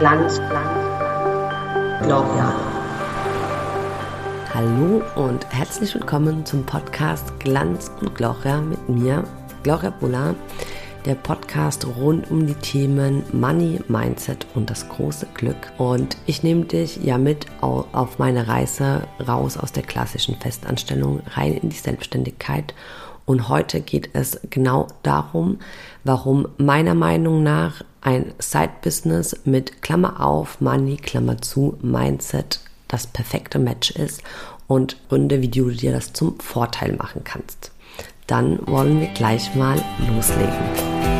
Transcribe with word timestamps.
Glanz, 0.00 0.40
Glanz, 0.48 2.04
Gloria. 2.04 2.54
Hallo 4.54 5.02
und 5.14 5.46
herzlich 5.50 5.94
willkommen 5.94 6.46
zum 6.46 6.64
Podcast 6.64 7.38
Glanz 7.38 7.92
und 8.00 8.14
Gloria 8.14 8.62
mit 8.62 8.88
mir, 8.88 9.24
Gloria 9.62 9.90
Bulla, 9.90 10.34
der 11.04 11.16
Podcast 11.16 11.86
rund 11.86 12.30
um 12.30 12.46
die 12.46 12.54
Themen 12.54 13.24
Money, 13.32 13.78
Mindset 13.88 14.46
und 14.54 14.70
das 14.70 14.88
große 14.88 15.26
Glück. 15.34 15.70
Und 15.76 16.16
ich 16.24 16.42
nehme 16.42 16.64
dich 16.64 16.96
ja 17.04 17.18
mit 17.18 17.44
auf 17.60 18.18
meine 18.18 18.48
Reise 18.48 19.02
raus 19.28 19.58
aus 19.58 19.72
der 19.72 19.82
klassischen 19.82 20.36
Festanstellung 20.36 21.20
rein 21.34 21.58
in 21.58 21.68
die 21.68 21.76
Selbstständigkeit. 21.76 22.72
Und 23.26 23.50
heute 23.50 23.82
geht 23.82 24.08
es 24.14 24.40
genau 24.48 24.88
darum, 25.02 25.58
warum 26.04 26.48
meiner 26.56 26.94
Meinung 26.94 27.42
nach 27.42 27.82
ein 28.00 28.32
Side-Business 28.38 29.40
mit 29.44 29.82
Klammer 29.82 30.24
auf, 30.24 30.60
Money, 30.60 30.96
Klammer 30.96 31.40
zu, 31.40 31.78
Mindset 31.82 32.60
das 32.88 33.06
perfekte 33.06 33.58
Match 33.58 33.90
ist 33.92 34.22
und 34.66 34.96
Gründe, 35.08 35.42
wie 35.42 35.48
du 35.48 35.70
dir 35.70 35.92
das 35.92 36.12
zum 36.12 36.38
Vorteil 36.40 36.96
machen 36.96 37.22
kannst. 37.24 37.70
Dann 38.26 38.66
wollen 38.66 39.00
wir 39.00 39.08
gleich 39.08 39.54
mal 39.54 39.80
loslegen. 40.08 41.19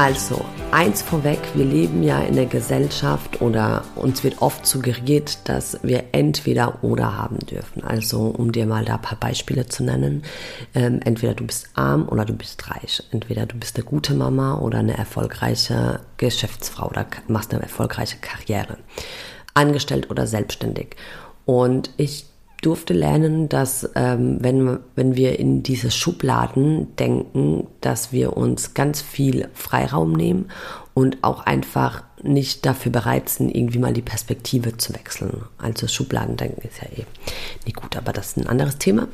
Also, 0.00 0.42
Eins 0.70 1.02
vorweg, 1.02 1.40
wir 1.54 1.66
leben 1.66 2.02
ja 2.02 2.20
in 2.20 2.36
der 2.36 2.46
Gesellschaft 2.46 3.42
oder 3.42 3.82
uns 3.96 4.24
wird 4.24 4.40
oft 4.40 4.64
suggeriert, 4.64 5.46
dass 5.46 5.78
wir 5.82 6.04
entweder 6.12 6.82
oder 6.82 7.18
haben 7.18 7.38
dürfen. 7.40 7.84
Also 7.84 8.20
um 8.28 8.50
dir 8.50 8.64
mal 8.66 8.84
da 8.84 8.94
ein 8.94 9.02
paar 9.02 9.18
Beispiele 9.18 9.66
zu 9.66 9.82
nennen. 9.82 10.22
Ähm, 10.74 11.00
entweder 11.04 11.34
du 11.34 11.44
bist 11.44 11.68
arm 11.74 12.08
oder 12.08 12.24
du 12.24 12.32
bist 12.32 12.70
reich. 12.70 13.02
Entweder 13.10 13.44
du 13.46 13.58
bist 13.58 13.76
eine 13.76 13.84
gute 13.84 14.14
Mama 14.14 14.58
oder 14.58 14.78
eine 14.78 14.96
erfolgreiche 14.96 16.00
Geschäftsfrau 16.16 16.88
oder 16.88 17.04
machst 17.26 17.52
eine 17.52 17.62
erfolgreiche 17.62 18.16
Karriere. 18.22 18.78
Angestellt 19.52 20.08
oder 20.08 20.26
selbstständig. 20.26 20.96
Und 21.44 21.90
ich 21.98 22.29
durfte 22.60 22.92
lernen, 22.92 23.48
dass 23.48 23.88
ähm, 23.94 24.38
wenn, 24.40 24.78
wenn 24.94 25.16
wir 25.16 25.38
in 25.38 25.62
diese 25.62 25.90
Schubladen 25.90 26.94
denken, 26.96 27.66
dass 27.80 28.12
wir 28.12 28.36
uns 28.36 28.74
ganz 28.74 29.00
viel 29.00 29.48
Freiraum 29.54 30.12
nehmen 30.12 30.50
und 30.94 31.18
auch 31.22 31.46
einfach 31.46 32.02
nicht 32.22 32.66
dafür 32.66 32.92
bereit 32.92 33.28
sind, 33.28 33.54
irgendwie 33.54 33.78
mal 33.78 33.94
die 33.94 34.02
Perspektive 34.02 34.76
zu 34.76 34.94
wechseln. 34.94 35.42
Also 35.58 35.88
Schubladendenken 35.88 36.62
ist 36.68 36.82
ja 36.82 36.88
eh 36.98 37.06
nicht 37.64 37.76
gut, 37.76 37.96
aber 37.96 38.12
das 38.12 38.28
ist 38.28 38.36
ein 38.36 38.46
anderes 38.46 38.78
Thema. 38.78 39.08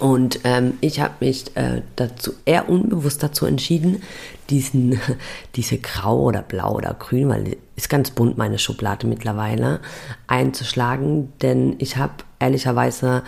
Und 0.00 0.40
ähm, 0.44 0.78
ich 0.80 0.98
habe 0.98 1.14
mich 1.20 1.54
äh, 1.56 1.82
dazu 1.94 2.32
eher 2.46 2.70
unbewusst 2.70 3.22
dazu 3.22 3.44
entschieden, 3.44 4.02
diesen, 4.48 4.98
diese 5.56 5.76
grau 5.76 6.22
oder 6.22 6.40
blau 6.40 6.74
oder 6.74 6.94
grün, 6.94 7.28
weil 7.28 7.56
ist 7.76 7.90
ganz 7.90 8.10
bunt 8.10 8.38
meine 8.38 8.58
Schublade 8.58 9.06
mittlerweile, 9.06 9.80
einzuschlagen. 10.26 11.32
Denn 11.42 11.76
ich 11.78 11.98
habe 11.98 12.14
ehrlicherweise 12.38 13.22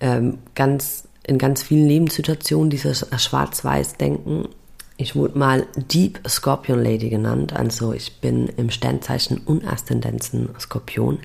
ähm, 0.00 0.38
ganz 0.54 1.08
in 1.26 1.38
ganz 1.38 1.64
vielen 1.64 1.88
Lebenssituationen 1.88 2.70
dieses 2.70 3.06
Schwarz-Weiß-Denken. 3.16 4.48
Ich 4.96 5.16
wurde 5.16 5.36
mal 5.36 5.66
Deep 5.74 6.20
Scorpion 6.28 6.80
Lady 6.80 7.08
genannt, 7.08 7.52
also 7.52 7.92
ich 7.92 8.20
bin 8.20 8.46
im 8.56 8.70
Sternzeichen 8.70 9.38
und 9.38 9.66
Aszendenzen 9.66 10.50
Skorpion 10.60 11.18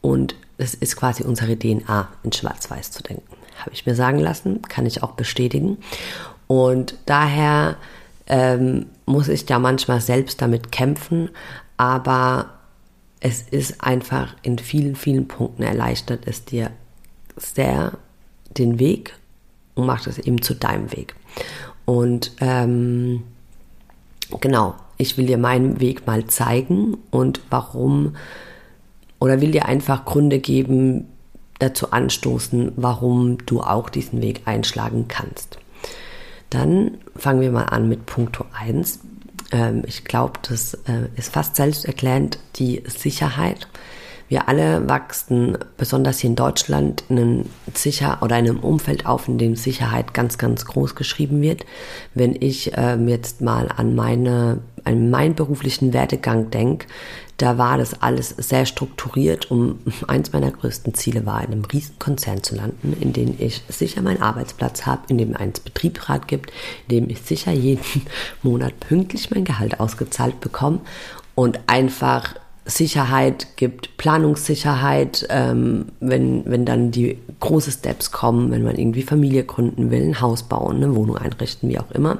und 0.00 0.36
es 0.58 0.74
ist 0.74 0.94
quasi 0.94 1.24
unsere 1.24 1.58
DNA, 1.58 2.08
in 2.22 2.30
Schwarz-Weiß 2.30 2.92
zu 2.92 3.02
denken 3.02 3.41
habe 3.58 3.72
ich 3.72 3.86
mir 3.86 3.94
sagen 3.94 4.18
lassen, 4.18 4.62
kann 4.62 4.86
ich 4.86 5.02
auch 5.02 5.12
bestätigen. 5.12 5.78
Und 6.46 6.96
daher 7.06 7.76
ähm, 8.26 8.86
muss 9.06 9.28
ich 9.28 9.48
ja 9.48 9.58
manchmal 9.58 10.00
selbst 10.00 10.42
damit 10.42 10.72
kämpfen, 10.72 11.30
aber 11.76 12.50
es 13.20 13.42
ist 13.42 13.82
einfach 13.82 14.34
in 14.42 14.58
vielen, 14.58 14.96
vielen 14.96 15.28
Punkten 15.28 15.62
erleichtert 15.62 16.26
es 16.26 16.44
dir 16.44 16.70
sehr 17.36 17.92
den 18.58 18.78
Weg 18.78 19.14
und 19.74 19.86
macht 19.86 20.06
es 20.06 20.18
eben 20.18 20.42
zu 20.42 20.54
deinem 20.54 20.92
Weg. 20.92 21.14
Und 21.84 22.32
ähm, 22.40 23.22
genau, 24.40 24.74
ich 24.98 25.16
will 25.16 25.26
dir 25.26 25.38
meinen 25.38 25.80
Weg 25.80 26.06
mal 26.06 26.26
zeigen 26.26 26.96
und 27.10 27.40
warum 27.50 28.16
oder 29.18 29.40
will 29.40 29.52
dir 29.52 29.66
einfach 29.66 30.04
Gründe 30.04 30.40
geben, 30.40 31.06
dazu 31.62 31.92
anstoßen, 31.92 32.72
warum 32.76 33.38
du 33.46 33.60
auch 33.60 33.88
diesen 33.88 34.20
Weg 34.20 34.42
einschlagen 34.46 35.06
kannst. 35.08 35.58
Dann 36.50 36.98
fangen 37.16 37.40
wir 37.40 37.50
mal 37.50 37.64
an 37.64 37.88
mit 37.88 38.04
Punkt 38.04 38.38
1. 38.52 39.00
Ähm, 39.52 39.84
ich 39.86 40.04
glaube, 40.04 40.40
das 40.48 40.74
äh, 40.86 41.08
ist 41.16 41.32
fast 41.32 41.56
selbsterklärend, 41.56 42.38
die 42.56 42.82
Sicherheit. 42.86 43.68
Wir 44.28 44.48
alle 44.48 44.88
wachsen, 44.88 45.58
besonders 45.76 46.20
hier 46.20 46.30
in 46.30 46.36
Deutschland, 46.36 47.04
in 47.08 47.18
einem 47.18 47.44
sicher 47.74 48.18
oder 48.22 48.38
in 48.38 48.48
einem 48.48 48.60
Umfeld 48.60 49.04
auf, 49.04 49.28
in 49.28 49.36
dem 49.36 49.56
Sicherheit 49.56 50.14
ganz, 50.14 50.38
ganz 50.38 50.64
groß 50.64 50.94
geschrieben 50.94 51.42
wird. 51.42 51.66
Wenn 52.14 52.34
ich 52.40 52.72
ähm, 52.76 53.08
jetzt 53.08 53.42
mal 53.42 53.68
an 53.74 53.94
meine, 53.94 54.60
an 54.84 55.10
meinen 55.10 55.34
beruflichen 55.34 55.92
Werdegang 55.92 56.50
denke, 56.50 56.86
da 57.42 57.58
war 57.58 57.76
das 57.76 58.00
alles 58.00 58.28
sehr 58.28 58.66
strukturiert, 58.66 59.50
um 59.50 59.80
eins 60.06 60.32
meiner 60.32 60.52
größten 60.52 60.94
Ziele 60.94 61.26
war, 61.26 61.40
in 61.40 61.50
einem 61.50 61.64
Riesenkonzern 61.64 62.44
zu 62.44 62.54
landen, 62.54 62.96
in 63.00 63.12
dem 63.12 63.34
ich 63.36 63.64
sicher 63.68 64.00
meinen 64.00 64.22
Arbeitsplatz 64.22 64.86
habe, 64.86 65.02
in 65.08 65.18
dem 65.18 65.34
es 65.34 65.58
Betriebsrat 65.58 66.28
gibt, 66.28 66.52
in 66.86 67.00
dem 67.00 67.10
ich 67.10 67.20
sicher 67.22 67.50
jeden 67.50 67.82
Monat 68.44 68.78
pünktlich 68.78 69.32
mein 69.32 69.44
Gehalt 69.44 69.80
ausgezahlt 69.80 70.40
bekomme 70.40 70.82
und 71.34 71.58
einfach 71.66 72.36
Sicherheit 72.64 73.56
gibt, 73.56 73.96
Planungssicherheit, 73.96 75.26
ähm, 75.30 75.86
wenn, 76.00 76.44
wenn 76.46 76.64
dann 76.64 76.92
die 76.92 77.18
große 77.40 77.72
Steps 77.72 78.12
kommen, 78.12 78.52
wenn 78.52 78.62
man 78.62 78.76
irgendwie 78.76 79.02
Familie 79.02 79.44
gründen 79.44 79.90
will, 79.90 80.02
ein 80.02 80.20
Haus 80.20 80.44
bauen, 80.44 80.76
eine 80.76 80.94
Wohnung 80.94 81.16
einrichten, 81.16 81.68
wie 81.68 81.78
auch 81.78 81.90
immer. 81.90 82.18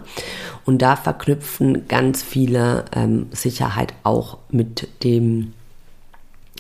Und 0.64 0.82
da 0.82 0.96
verknüpfen 0.96 1.86
ganz 1.86 2.22
viele 2.22 2.84
ähm, 2.94 3.26
Sicherheit 3.30 3.94
auch 4.02 4.38
mit 4.50 4.88
dem 5.04 5.52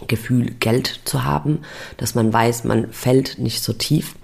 Gefühl, 0.06 0.52
Geld 0.58 1.00
zu 1.04 1.24
haben, 1.24 1.60
dass 1.96 2.14
man 2.14 2.32
weiß, 2.32 2.64
man 2.64 2.92
fällt 2.92 3.38
nicht 3.38 3.62
so 3.62 3.72
tief. 3.72 4.14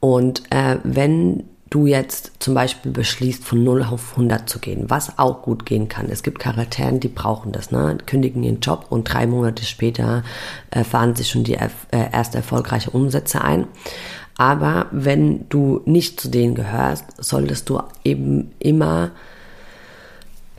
Und 0.00 0.42
äh, 0.50 0.78
wenn 0.84 1.44
du 1.70 1.86
jetzt 1.86 2.32
zum 2.38 2.54
Beispiel 2.54 2.92
beschließt, 2.92 3.44
von 3.44 3.62
0 3.62 3.82
auf 3.82 4.12
100 4.12 4.48
zu 4.48 4.58
gehen, 4.58 4.84
was 4.88 5.18
auch 5.18 5.42
gut 5.42 5.66
gehen 5.66 5.88
kann. 5.88 6.08
Es 6.10 6.22
gibt 6.22 6.38
Charakteren, 6.38 7.00
die 7.00 7.08
brauchen 7.08 7.52
das, 7.52 7.70
ne? 7.70 7.98
kündigen 8.06 8.42
ihren 8.42 8.60
Job 8.60 8.86
und 8.88 9.04
drei 9.04 9.26
Monate 9.26 9.64
später 9.64 10.22
äh, 10.70 10.84
fahren 10.84 11.14
sich 11.14 11.28
schon 11.28 11.44
die 11.44 11.54
äh, 11.54 11.68
erst 11.90 12.34
erfolgreiche 12.34 12.90
Umsätze 12.90 13.42
ein. 13.42 13.66
Aber 14.36 14.86
wenn 14.92 15.48
du 15.48 15.82
nicht 15.84 16.20
zu 16.20 16.28
denen 16.28 16.54
gehörst, 16.54 17.04
solltest 17.18 17.68
du 17.68 17.80
eben 18.04 18.52
immer 18.60 19.10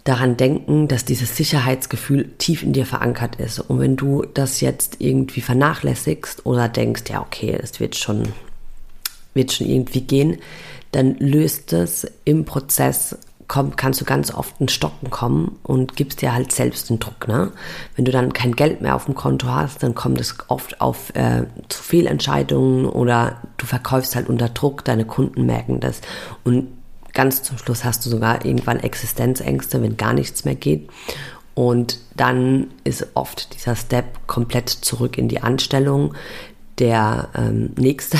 daran 0.04 0.38
denken, 0.38 0.88
dass 0.88 1.06
dieses 1.06 1.38
Sicherheitsgefühl 1.38 2.30
tief 2.38 2.64
in 2.64 2.74
dir 2.74 2.86
verankert 2.86 3.38
ist. 3.38 3.60
Und 3.60 3.80
wenn 3.80 3.96
du 3.96 4.26
das 4.34 4.60
jetzt 4.60 4.98
irgendwie 5.00 5.42
vernachlässigst 5.42 6.46
oder 6.46 6.68
denkst, 6.68 7.04
ja, 7.10 7.22
okay, 7.22 7.58
es 7.62 7.80
wird 7.80 7.96
schon, 7.96 8.24
wird 9.34 9.52
schon 9.52 9.68
irgendwie 9.68 10.02
gehen, 10.02 10.38
dann 10.92 11.16
löst 11.16 11.74
es 11.74 12.08
im 12.26 12.46
Prozess 12.46 13.18
komm, 13.50 13.76
kannst 13.76 14.00
du 14.00 14.06
ganz 14.06 14.34
oft 14.34 14.62
in 14.62 14.70
Stocken 14.70 15.10
kommen 15.10 15.58
und 15.64 15.98
gibst 15.98 16.22
dir 16.22 16.34
halt 16.34 16.54
selbst 16.54 16.90
den 16.90 17.00
Druck. 17.00 17.28
Ne? 17.28 17.52
Wenn 17.96 18.06
du 18.06 18.12
dann 18.12 18.32
kein 18.32 18.56
Geld 18.56 18.80
mehr 18.80 18.96
auf 18.96 19.06
dem 19.06 19.16
Konto 19.16 19.48
hast, 19.48 19.84
dann 19.84 19.96
kommt 19.96 20.22
es 20.22 20.36
oft 20.48 20.80
auf 20.80 21.14
äh, 21.16 21.48
zu 21.68 21.84
Fehlentscheidungen 21.84 22.86
oder 22.86 23.42
du 23.58 23.66
verkaufst 23.66 24.16
halt 24.16 24.30
unter 24.30 24.48
Druck, 24.50 24.86
deine 24.86 25.04
Kunden 25.04 25.46
merken 25.46 25.80
das 25.80 26.02
und 26.46 26.68
ganz 27.14 27.42
zum 27.44 27.58
Schluss 27.58 27.84
hast 27.84 28.06
du 28.06 28.10
sogar 28.10 28.46
irgendwann 28.46 28.80
Existenzängste, 28.80 29.82
wenn 29.82 29.98
gar 29.98 30.14
nichts 30.14 30.46
mehr 30.46 30.56
geht. 30.56 30.90
Und 31.56 32.00
dann 32.16 32.68
ist 32.84 33.08
oft 33.16 33.54
dieser 33.56 33.76
Step 33.76 34.28
komplett 34.28 34.70
zurück 34.70 35.18
in 35.18 35.28
die 35.28 35.42
Anstellung 35.42 36.14
der 36.78 37.30
ähm, 37.36 37.72
nächste. 37.78 38.18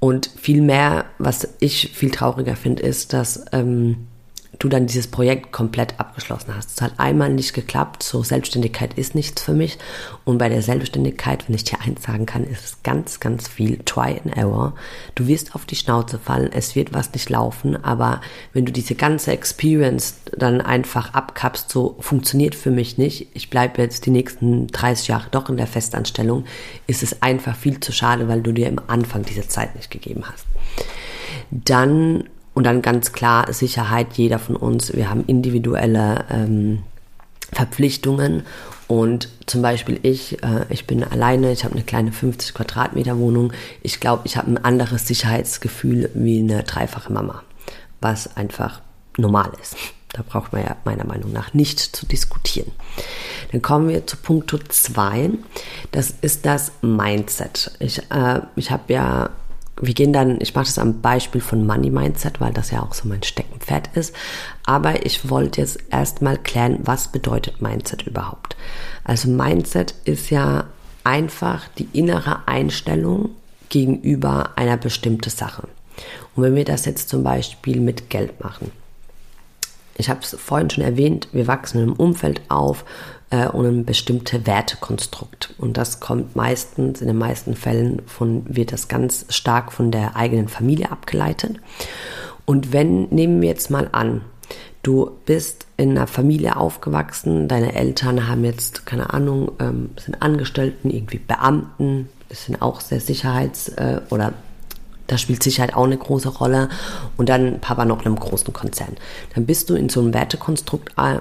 Und 0.00 0.30
viel 0.36 0.62
mehr, 0.62 1.04
was 1.18 1.46
ich 1.60 1.90
viel 1.94 2.10
trauriger 2.10 2.56
finde, 2.56 2.82
ist, 2.82 3.12
dass 3.12 3.44
ähm, 3.52 4.08
du 4.60 4.68
dann 4.68 4.86
dieses 4.86 5.06
Projekt 5.06 5.52
komplett 5.52 5.98
abgeschlossen 5.98 6.54
hast. 6.54 6.70
Es 6.76 6.82
hat 6.82 6.92
einmal 6.98 7.32
nicht 7.32 7.54
geklappt, 7.54 8.02
so 8.02 8.22
Selbstständigkeit 8.22 8.92
ist 8.94 9.14
nichts 9.14 9.42
für 9.42 9.54
mich. 9.54 9.78
Und 10.26 10.36
bei 10.36 10.50
der 10.50 10.60
Selbstständigkeit, 10.60 11.48
wenn 11.48 11.56
ich 11.56 11.64
dir 11.64 11.80
eins 11.80 12.02
sagen 12.02 12.26
kann, 12.26 12.44
ist 12.44 12.64
es 12.64 12.82
ganz, 12.82 13.20
ganz 13.20 13.48
viel 13.48 13.78
Try 13.86 14.20
and 14.22 14.36
Error. 14.36 14.74
Du 15.14 15.26
wirst 15.26 15.54
auf 15.54 15.64
die 15.64 15.76
Schnauze 15.76 16.18
fallen, 16.18 16.52
es 16.52 16.76
wird 16.76 16.92
was 16.92 17.12
nicht 17.14 17.30
laufen, 17.30 17.82
aber 17.82 18.20
wenn 18.52 18.66
du 18.66 18.72
diese 18.72 18.94
ganze 18.94 19.32
Experience 19.32 20.20
dann 20.36 20.60
einfach 20.60 21.14
abkappst, 21.14 21.70
so 21.70 21.96
funktioniert 22.00 22.54
für 22.54 22.70
mich 22.70 22.98
nicht, 22.98 23.28
ich 23.32 23.48
bleibe 23.48 23.80
jetzt 23.80 24.04
die 24.04 24.10
nächsten 24.10 24.66
30 24.66 25.08
Jahre 25.08 25.28
doch 25.30 25.48
in 25.48 25.56
der 25.56 25.66
Festanstellung, 25.68 26.44
ist 26.86 27.02
es 27.02 27.22
einfach 27.22 27.56
viel 27.56 27.80
zu 27.80 27.92
schade, 27.92 28.28
weil 28.28 28.42
du 28.42 28.52
dir 28.52 28.68
im 28.68 28.80
Anfang 28.88 29.22
diese 29.22 29.48
Zeit 29.48 29.74
nicht 29.74 29.90
gegeben 29.90 30.24
hast. 30.30 30.44
Dann 31.50 32.24
und 32.54 32.64
dann 32.64 32.82
ganz 32.82 33.12
klar 33.12 33.52
Sicherheit, 33.52 34.14
jeder 34.14 34.38
von 34.38 34.56
uns, 34.56 34.92
wir 34.94 35.10
haben 35.10 35.24
individuelle 35.26 36.24
ähm, 36.30 36.82
Verpflichtungen 37.52 38.44
und 38.90 39.28
zum 39.46 39.62
Beispiel 39.62 40.00
ich, 40.02 40.42
äh, 40.42 40.66
ich 40.68 40.86
bin 40.86 41.04
alleine, 41.04 41.52
ich 41.52 41.64
habe 41.64 41.74
eine 41.74 41.84
kleine 41.84 42.10
50 42.10 42.54
Quadratmeter 42.54 43.18
Wohnung. 43.18 43.52
Ich 43.82 44.00
glaube, 44.00 44.22
ich 44.24 44.36
habe 44.36 44.50
ein 44.50 44.64
anderes 44.64 45.06
Sicherheitsgefühl 45.06 46.10
wie 46.14 46.40
eine 46.40 46.64
dreifache 46.64 47.12
Mama, 47.12 47.42
was 48.00 48.36
einfach 48.36 48.80
normal 49.16 49.52
ist. 49.60 49.76
Da 50.12 50.22
braucht 50.28 50.52
man 50.52 50.64
ja 50.64 50.76
meiner 50.84 51.04
Meinung 51.04 51.32
nach 51.32 51.54
nicht 51.54 51.78
zu 51.78 52.04
diskutieren. 52.04 52.72
Dann 53.52 53.62
kommen 53.62 53.88
wir 53.88 54.08
zu 54.08 54.16
Punkt 54.16 54.50
2. 54.50 55.30
Das 55.92 56.12
ist 56.20 56.44
das 56.44 56.72
Mindset. 56.82 57.70
Ich, 57.78 57.98
äh, 58.10 58.40
ich 58.56 58.72
habe 58.72 58.92
ja 58.92 59.30
wir 59.80 59.94
gehen 59.94 60.12
dann, 60.12 60.40
ich 60.40 60.54
mache 60.54 60.66
das 60.66 60.78
am 60.78 61.00
Beispiel 61.00 61.40
von 61.40 61.66
Money 61.66 61.90
Mindset, 61.90 62.40
weil 62.40 62.52
das 62.52 62.70
ja 62.70 62.82
auch 62.82 62.94
so 62.94 63.08
mein 63.08 63.22
Steckenpferd 63.22 63.96
ist. 63.96 64.14
Aber 64.64 65.06
ich 65.06 65.30
wollte 65.30 65.60
jetzt 65.60 65.78
erstmal 65.90 66.36
klären, 66.36 66.80
was 66.82 67.08
bedeutet 67.08 67.62
Mindset 67.62 68.06
überhaupt? 68.06 68.56
Also 69.04 69.28
Mindset 69.28 69.94
ist 70.04 70.30
ja 70.30 70.64
einfach 71.04 71.68
die 71.78 71.88
innere 71.92 72.46
Einstellung 72.46 73.30
gegenüber 73.70 74.50
einer 74.56 74.76
bestimmten 74.76 75.30
Sache. 75.30 75.66
Und 76.34 76.42
wenn 76.42 76.54
wir 76.54 76.64
das 76.64 76.84
jetzt 76.84 77.08
zum 77.08 77.24
Beispiel 77.24 77.80
mit 77.80 78.10
Geld 78.10 78.42
machen, 78.42 78.70
ich 79.96 80.08
habe 80.08 80.20
es 80.22 80.36
vorhin 80.38 80.70
schon 80.70 80.84
erwähnt, 80.84 81.28
wir 81.32 81.46
wachsen 81.46 81.78
einem 81.78 81.92
Umfeld 81.92 82.40
auf 82.48 82.84
äh, 83.30 83.48
und 83.48 83.66
ein 83.66 83.84
bestimmtes 83.84 84.46
Wertekonstrukt. 84.46 85.54
Und 85.58 85.76
das 85.76 86.00
kommt 86.00 86.36
meistens, 86.36 87.00
in 87.00 87.06
den 87.06 87.18
meisten 87.18 87.54
Fällen 87.54 88.02
von, 88.06 88.44
wird 88.46 88.72
das 88.72 88.88
ganz 88.88 89.26
stark 89.30 89.72
von 89.72 89.90
der 89.90 90.16
eigenen 90.16 90.48
Familie 90.48 90.90
abgeleitet. 90.90 91.58
Und 92.44 92.72
wenn, 92.72 93.08
nehmen 93.08 93.40
wir 93.40 93.48
jetzt 93.48 93.70
mal 93.70 93.88
an, 93.92 94.22
du 94.82 95.12
bist 95.26 95.66
in 95.76 95.90
einer 95.90 96.06
Familie 96.06 96.56
aufgewachsen, 96.56 97.48
deine 97.48 97.74
Eltern 97.74 98.28
haben 98.28 98.44
jetzt, 98.44 98.86
keine 98.86 99.12
Ahnung, 99.12 99.52
ähm, 99.60 99.90
sind 99.98 100.20
Angestellten, 100.20 100.90
irgendwie 100.90 101.18
Beamten, 101.18 102.08
das 102.28 102.46
sind 102.46 102.60
auch 102.60 102.80
sehr 102.80 103.00
sicherheits- 103.00 103.68
äh, 103.68 104.00
oder 104.10 104.32
da 105.06 105.18
spielt 105.18 105.42
Sicherheit 105.42 105.74
auch 105.74 105.84
eine 105.84 105.98
große 105.98 106.28
Rolle. 106.28 106.68
Und 107.16 107.28
dann 107.28 107.60
Papa 107.60 107.84
noch 107.84 108.00
in 108.00 108.06
einem 108.06 108.20
großen 108.20 108.52
Konzern. 108.52 108.96
Dann 109.34 109.44
bist 109.44 109.68
du 109.68 109.74
in 109.74 109.88
so 109.88 110.00
einem 110.00 110.14
Wertekonstrukt 110.14 110.92
äh, 110.96 111.18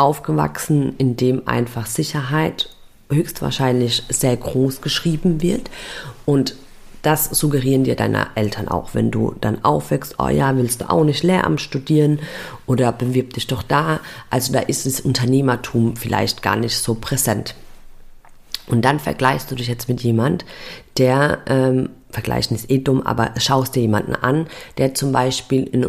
aufgewachsen, 0.00 0.94
in 0.98 1.16
dem 1.16 1.46
einfach 1.46 1.86
Sicherheit 1.86 2.70
höchstwahrscheinlich 3.10 4.04
sehr 4.08 4.36
groß 4.36 4.80
geschrieben 4.80 5.42
wird. 5.42 5.70
Und 6.24 6.54
das 7.02 7.24
suggerieren 7.26 7.84
dir 7.84 7.96
deine 7.96 8.28
Eltern 8.34 8.68
auch, 8.68 8.94
wenn 8.94 9.10
du 9.10 9.34
dann 9.40 9.64
aufwächst, 9.64 10.16
oh 10.18 10.28
ja, 10.28 10.56
willst 10.56 10.82
du 10.82 10.90
auch 10.90 11.04
nicht 11.04 11.22
Lehramt 11.22 11.60
studieren 11.60 12.20
oder 12.66 12.92
bewirb 12.92 13.32
dich 13.34 13.46
doch 13.46 13.62
da. 13.62 14.00
Also 14.28 14.52
da 14.52 14.60
ist 14.60 14.86
das 14.86 15.00
Unternehmertum 15.00 15.96
vielleicht 15.96 16.42
gar 16.42 16.56
nicht 16.56 16.76
so 16.76 16.94
präsent. 16.94 17.54
Und 18.66 18.84
dann 18.84 19.00
vergleichst 19.00 19.50
du 19.50 19.54
dich 19.54 19.66
jetzt 19.66 19.88
mit 19.88 20.02
jemand, 20.02 20.44
der, 20.98 21.38
ähm, 21.46 21.90
vergleichen 22.12 22.56
ist 22.56 22.70
eh 22.70 22.78
dumm, 22.78 23.02
aber 23.02 23.30
schaust 23.36 23.74
dir 23.74 23.80
jemanden 23.80 24.14
an, 24.14 24.46
der 24.78 24.94
zum 24.94 25.12
Beispiel 25.12 25.64
in, 25.64 25.82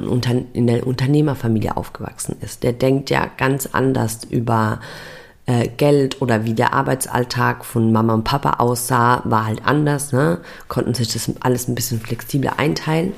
in 0.54 0.68
der 0.68 0.88
Unternehmerfamilie 0.88 1.76
aufgewachsen 1.78 2.38
ist. 2.42 2.64
Der 2.64 2.74
denkt 2.74 3.10
ja 3.10 3.30
ganz 3.38 3.70
anders 3.72 4.24
über 4.30 4.80
äh, 5.46 5.68
Geld 5.68 6.22
oder 6.22 6.46
wie 6.46 6.54
der 6.54 6.74
Arbeitsalltag 6.74 7.66
von 7.66 7.92
Mama 7.92 8.14
und 8.14 8.24
Papa 8.24 8.60
aussah, 8.60 9.22
war 9.26 9.46
halt 9.46 9.66
anders, 9.66 10.12
ne? 10.12 10.40
Konnten 10.68 10.94
sich 10.94 11.12
das 11.12 11.32
alles 11.42 11.68
ein 11.68 11.76
bisschen 11.76 12.00
flexibler 12.00 12.60
einteilen. 12.60 13.14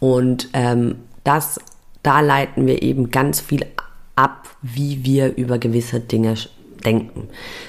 Und 0.00 0.48
ähm, 0.52 0.96
das, 1.24 1.60
da 2.02 2.20
leiten 2.20 2.66
wir 2.66 2.82
eben 2.82 3.10
ganz 3.10 3.40
viel 3.40 3.64
ab, 4.16 4.48
wie 4.62 5.04
wir 5.04 5.36
über 5.36 5.58
gewisse 5.58 6.00
Dinge 6.00 6.34
denken. 6.84 7.28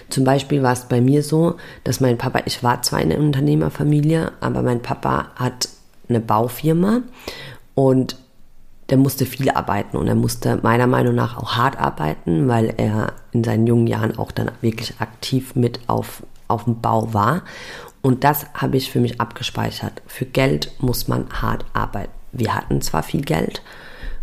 Zum 0.10 0.24
Beispiel 0.24 0.64
war 0.64 0.74
es 0.74 0.86
bei 0.86 1.02
mir 1.02 1.24
so, 1.24 1.56
dass 1.84 2.00
mein 2.00 2.18
Papa, 2.18 2.42
ich 2.46 2.64
war 2.64 2.82
zwar 2.82 3.02
in 3.02 3.12
einer 3.12 3.22
Unternehmerfamilie, 3.22 4.32
aber 4.40 4.62
mein 4.62 4.82
Papa 4.82 5.28
hat 5.36 5.70
eine 6.10 6.20
Baufirma 6.20 7.02
und 7.76 8.18
der 8.90 8.98
musste 8.98 9.26
viel 9.26 9.50
arbeiten 9.50 9.98
und 9.98 10.08
er 10.08 10.16
musste 10.16 10.60
meiner 10.64 10.88
Meinung 10.88 11.16
nach 11.16 11.38
auch 11.38 11.58
hart 11.58 11.78
arbeiten, 11.78 12.48
weil 12.48 12.74
er 12.78 13.14
in 13.32 13.44
seinen 13.44 13.68
jungen 13.68 13.88
Jahren 13.88 14.18
auch 14.18 14.32
dann 14.32 14.52
wirklich 14.62 15.00
aktiv 15.00 15.56
mit 15.56 15.82
auf, 15.88 16.24
auf 16.48 16.64
dem 16.64 16.80
Bau 16.80 17.14
war. 17.14 17.44
Und 18.02 18.24
das 18.24 18.46
habe 18.54 18.78
ich 18.78 18.90
für 18.90 19.02
mich 19.02 19.20
abgespeichert. 19.20 20.02
Für 20.08 20.26
Geld 20.26 20.72
muss 20.80 21.10
man 21.10 21.28
hart 21.42 21.66
arbeiten. 21.74 22.14
Wir 22.32 22.56
hatten 22.56 22.82
zwar 22.82 23.04
viel 23.04 23.22
Geld 23.22 23.62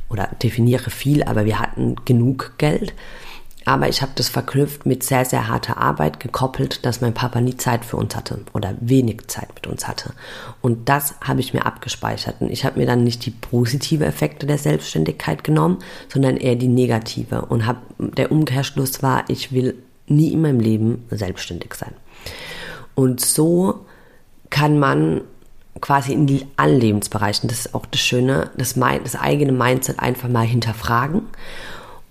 oder 0.09 0.31
definiere 0.43 0.91
viel, 0.91 1.23
aber 1.25 1.45
wir 1.45 1.59
hatten 1.59 1.97
genug 2.05 2.55
Geld. 2.57 2.95
Aber 3.65 3.89
ich 3.89 4.03
habe 4.03 4.13
das 4.15 4.29
verknüpft 4.29 4.85
mit 4.85 5.03
sehr, 5.03 5.25
sehr 5.25 5.49
harter 5.49 5.79
Arbeit, 5.79 6.21
gekoppelt, 6.21 6.85
dass 6.85 7.01
mein 7.01 7.15
Papa 7.15 7.41
nie 7.41 7.57
Zeit 7.57 7.85
für 7.85 7.97
uns 7.97 8.15
hatte 8.15 8.41
oder 8.53 8.75
wenig 8.81 9.27
Zeit 9.29 9.55
mit 9.55 9.67
uns 9.67 9.89
hatte. 9.89 10.13
Und 10.61 10.89
das 10.89 11.15
habe 11.23 11.41
ich 11.41 11.55
mir 11.55 11.65
abgespeichert. 11.65 12.37
Und 12.41 12.51
ich 12.51 12.65
habe 12.65 12.79
mir 12.79 12.87
dann 12.87 13.05
nicht 13.05 13.25
die 13.25 13.31
positive 13.31 14.05
Effekte 14.05 14.47
der 14.47 14.59
Selbstständigkeit 14.59 15.45
genommen, 15.45 15.79
sondern 16.09 16.37
eher 16.37 16.57
die 16.57 16.69
negative. 16.69 17.47
Und 17.47 17.67
hab, 17.67 17.79
der 17.99 18.31
Umkehrschluss 18.31 19.03
war, 19.03 19.25
ich 19.29 19.53
will 19.53 19.75
nie 20.07 20.33
in 20.33 20.43
meinem 20.43 20.61
Leben 20.61 21.07
selbstständig 21.11 21.75
sein. 21.75 21.93
Und 22.95 23.21
so 23.21 23.87
kann 24.51 24.79
man 24.79 25.23
quasi 25.81 26.13
in 26.13 26.45
allen 26.57 26.79
Lebensbereichen, 26.79 27.49
das 27.49 27.61
ist 27.61 27.75
auch 27.75 27.87
das 27.87 28.01
Schöne, 28.01 28.51
das, 28.57 28.75
das 28.75 29.17
eigene 29.17 29.53
Mindset 29.53 29.99
einfach 29.99 30.29
mal 30.29 30.47
hinterfragen 30.47 31.23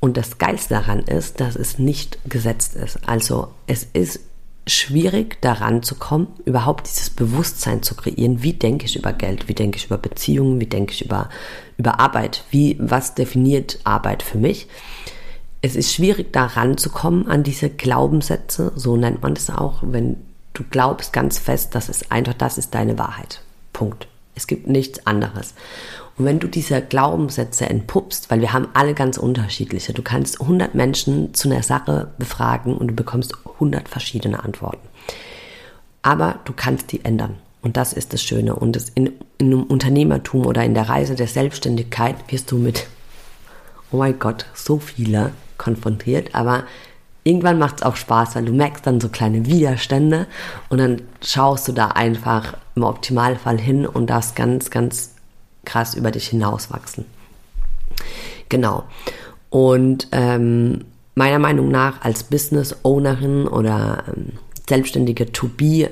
und 0.03 0.17
das 0.17 0.38
Geilste 0.38 0.73
daran 0.73 1.00
ist, 1.00 1.39
dass 1.39 1.55
es 1.55 1.79
nicht 1.79 2.19
gesetzt 2.29 2.75
ist. 2.75 3.00
Also 3.07 3.53
es 3.67 3.88
ist 3.94 4.19
schwierig 4.67 5.41
daran 5.41 5.81
zu 5.81 5.95
kommen, 5.95 6.27
überhaupt 6.44 6.88
dieses 6.88 7.09
Bewusstsein 7.09 7.83
zu 7.83 7.95
kreieren. 7.95 8.44
Wie 8.44 8.51
denke 8.51 8.85
ich 8.85 8.97
über 8.97 9.13
Geld? 9.13 9.47
Wie 9.47 9.53
denke 9.53 9.77
ich 9.77 9.85
über 9.85 9.97
Beziehungen? 9.97 10.59
Wie 10.59 10.65
denke 10.65 10.91
ich 10.91 11.05
über, 11.05 11.29
über 11.77 12.01
Arbeit? 12.01 12.44
Wie, 12.51 12.75
was 12.81 13.15
definiert 13.15 13.79
Arbeit 13.85 14.23
für 14.23 14.38
mich? 14.38 14.67
Es 15.61 15.77
ist 15.77 15.94
schwierig 15.94 16.33
daran 16.33 16.77
zu 16.77 16.89
kommen 16.89 17.29
an 17.29 17.44
diese 17.44 17.69
Glaubenssätze, 17.69 18.73
so 18.75 18.97
nennt 18.97 19.21
man 19.21 19.38
es 19.38 19.50
auch, 19.50 19.83
wenn 19.83 20.17
du 20.51 20.65
glaubst 20.69 21.13
ganz 21.13 21.39
fest, 21.39 21.75
dass 21.75 21.88
es 21.88 22.11
einfach 22.11 22.33
das 22.33 22.57
ist 22.57 22.75
deine 22.75 23.00
Wahrheit. 23.00 23.39
Punkt. 23.71 24.09
Es 24.35 24.47
gibt 24.47 24.67
nichts 24.67 25.07
anderes. 25.07 25.53
Und 26.18 26.25
wenn 26.25 26.39
du 26.39 26.48
diese 26.48 26.81
Glaubenssätze 26.81 27.67
entpuppst, 27.67 28.29
weil 28.29 28.41
wir 28.41 28.53
haben 28.53 28.67
alle 28.74 28.93
ganz 28.93 29.17
unterschiedliche, 29.17 29.93
du 29.93 30.03
kannst 30.03 30.41
100 30.41 30.75
Menschen 30.75 31.34
zu 31.34 31.50
einer 31.50 31.63
Sache 31.63 32.12
befragen 32.20 32.77
und 32.77 32.89
du 32.89 32.93
bekommst 32.93 33.34
100 33.53 33.89
verschiedene 33.89 34.43
Antworten. 34.43 34.88
Aber 36.03 36.39
du 36.46 36.53
kannst 36.53 36.91
die 36.91 37.03
ändern. 37.03 37.36
Und 37.63 37.77
das 37.77 37.93
ist 37.93 38.13
das 38.13 38.22
Schöne. 38.22 38.55
Und 38.55 38.75
das 38.75 38.89
in, 38.89 39.13
in 39.38 39.48
einem 39.48 39.63
Unternehmertum 39.63 40.46
oder 40.46 40.63
in 40.63 40.74
der 40.74 40.89
Reise 40.89 41.15
der 41.15 41.27
Selbstständigkeit 41.27 42.15
wirst 42.27 42.51
du 42.51 42.58
mit, 42.58 42.88
oh 43.91 43.98
mein 43.98 44.20
Gott, 44.20 44.46
so 44.53 44.79
viele 44.79 45.32
konfrontiert. 45.58 46.36
Aber 46.36 46.65
irgendwann 47.24 47.58
macht 47.58 47.77
es 47.77 47.84
auch 47.84 47.96
Spaß, 47.96 48.36
weil 48.36 48.46
du 48.46 48.51
merkst 48.51 48.86
dann 48.86 49.00
so 49.00 49.08
kleine 49.08 49.46
Widerstände 49.46 50.27
und 50.70 50.77
dann 50.77 51.01
schaust 51.22 51.67
du 51.70 51.72
da 51.72 51.88
einfach 51.88 52.58
im 52.75 52.84
Optimalfall 52.84 53.58
hin 53.58 53.86
und 53.86 54.10
darfst 54.10 54.36
ganz, 54.36 54.70
ganz 54.70 55.12
krass 55.65 55.96
über 55.96 56.12
dich 56.12 56.27
hinauswachsen. 56.27 57.05
Genau. 58.50 58.84
Und 59.50 60.08
ähm, 60.12 60.86
meiner 61.15 61.39
Meinung 61.39 61.70
nach 61.70 62.01
als 62.01 62.24
Business 62.24 62.75
Ownerin 62.84 63.48
oder 63.48 64.03
ähm, 64.08 64.34
selbstständige 64.67 65.32
To 65.32 65.48
Be 65.48 65.89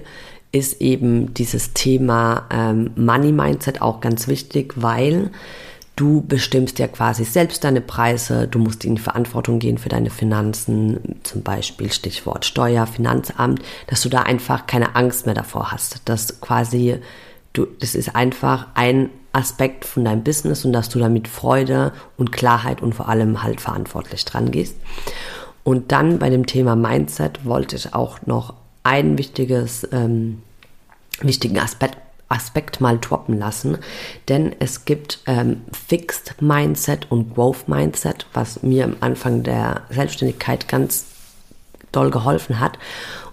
ist 0.51 0.81
eben 0.81 1.33
dieses 1.33 1.73
Thema 1.73 2.47
ähm, 2.49 2.91
Money 2.95 3.31
Mindset 3.31 3.81
auch 3.81 4.01
ganz 4.01 4.27
wichtig, 4.27 4.73
weil 4.75 5.31
du 5.95 6.21
bestimmst 6.21 6.79
ja 6.79 6.87
quasi 6.87 7.23
selbst 7.23 7.63
deine 7.63 7.81
Preise, 7.81 8.47
du 8.47 8.59
musst 8.59 8.83
in 8.83 8.95
die 8.95 9.01
Verantwortung 9.01 9.59
gehen 9.59 9.77
für 9.77 9.89
deine 9.89 10.09
Finanzen, 10.09 11.19
zum 11.23 11.43
Beispiel 11.43 11.91
Stichwort 11.91 12.45
Steuer, 12.45 12.87
Finanzamt, 12.87 13.61
dass 13.87 14.01
du 14.01 14.09
da 14.09 14.23
einfach 14.23 14.65
keine 14.65 14.95
Angst 14.95 15.25
mehr 15.25 15.35
davor 15.35 15.71
hast, 15.71 16.01
dass 16.05 16.41
quasi 16.41 16.97
du, 17.53 17.67
das 17.79 17.95
ist 17.95 18.15
einfach 18.15 18.67
ein 18.73 19.09
Aspekt 19.33 19.85
von 19.85 20.05
deinem 20.05 20.23
Business 20.23 20.65
und 20.65 20.73
dass 20.73 20.89
du 20.89 20.99
da 20.99 21.09
mit 21.09 21.27
Freude 21.27 21.93
und 22.17 22.31
Klarheit 22.31 22.81
und 22.81 22.93
vor 22.93 23.07
allem 23.07 23.43
halt 23.43 23.61
verantwortlich 23.61 24.25
dran 24.25 24.51
gehst. 24.51 24.75
Und 25.63 25.91
dann 25.91 26.19
bei 26.19 26.29
dem 26.29 26.45
Thema 26.45 26.75
Mindset 26.75 27.45
wollte 27.45 27.75
ich 27.75 27.93
auch 27.93 28.19
noch 28.25 28.55
ein 28.83 29.17
wichtiges, 29.17 29.87
ähm, 29.91 30.41
wichtigen 31.21 31.59
Aspekt, 31.59 31.97
Aspekt 32.29 32.81
mal 32.81 32.97
droppen 32.97 33.37
lassen, 33.37 33.77
denn 34.29 34.55
es 34.59 34.85
gibt 34.85 35.19
ähm, 35.27 35.61
Fixed 35.71 36.41
Mindset 36.41 37.11
und 37.11 37.35
Growth 37.35 37.67
Mindset, 37.67 38.25
was 38.33 38.63
mir 38.63 38.85
am 38.85 38.95
Anfang 39.01 39.43
der 39.43 39.81
Selbstständigkeit 39.89 40.67
ganz 40.67 41.05
doll 41.91 42.09
geholfen 42.09 42.59
hat. 42.59 42.79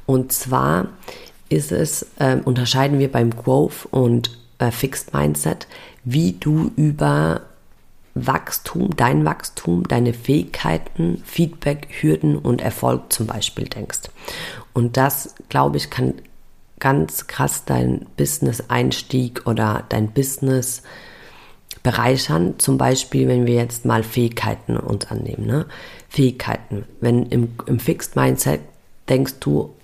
Und 0.05 0.33
zwar 0.33 0.89
ist 1.49 1.71
es, 1.71 2.07
äh, 2.19 2.39
unterscheiden 2.45 2.99
wir 2.99 3.11
beim 3.11 3.31
Growth 3.31 3.87
und 3.91 4.37
äh, 4.59 4.71
Fixed 4.71 5.15
Mindset, 5.15 5.67
wie 6.11 6.33
du 6.33 6.73
über 6.77 7.43
Wachstum, 8.15 8.97
dein 8.97 9.27
Wachstum, 9.27 9.87
deine 9.87 10.15
Fähigkeiten, 10.15 11.23
Feedback, 11.27 11.89
Hürden 12.01 12.37
und 12.37 12.63
Erfolg 12.63 13.13
zum 13.13 13.27
Beispiel 13.27 13.65
denkst. 13.65 14.01
Und 14.73 14.97
das, 14.97 15.35
glaube 15.51 15.77
ich, 15.77 15.91
kann 15.91 16.15
ganz 16.81 17.27
krass 17.27 17.65
dein 17.67 18.07
Business-Einstieg 18.17 19.47
oder 19.47 19.85
dein 19.91 20.13
Business 20.13 20.83
bereichern. 21.83 22.55
Zum 22.59 22.79
Beispiel, 22.79 23.29
wenn 23.29 23.47
wir 23.47 23.57
jetzt 23.57 23.85
mal 23.85 24.03
Fähigkeiten 24.03 24.79
uns 24.79 25.07
annehmen. 25.11 25.47
Ne? 25.47 25.67
Fähigkeiten. 26.09 26.87
Wenn 27.01 27.27
im, 27.27 27.51
im 27.67 27.79
Fixed 27.79 28.17
Mindset 28.17 28.61
denkst 29.11 29.35
du, 29.41 29.75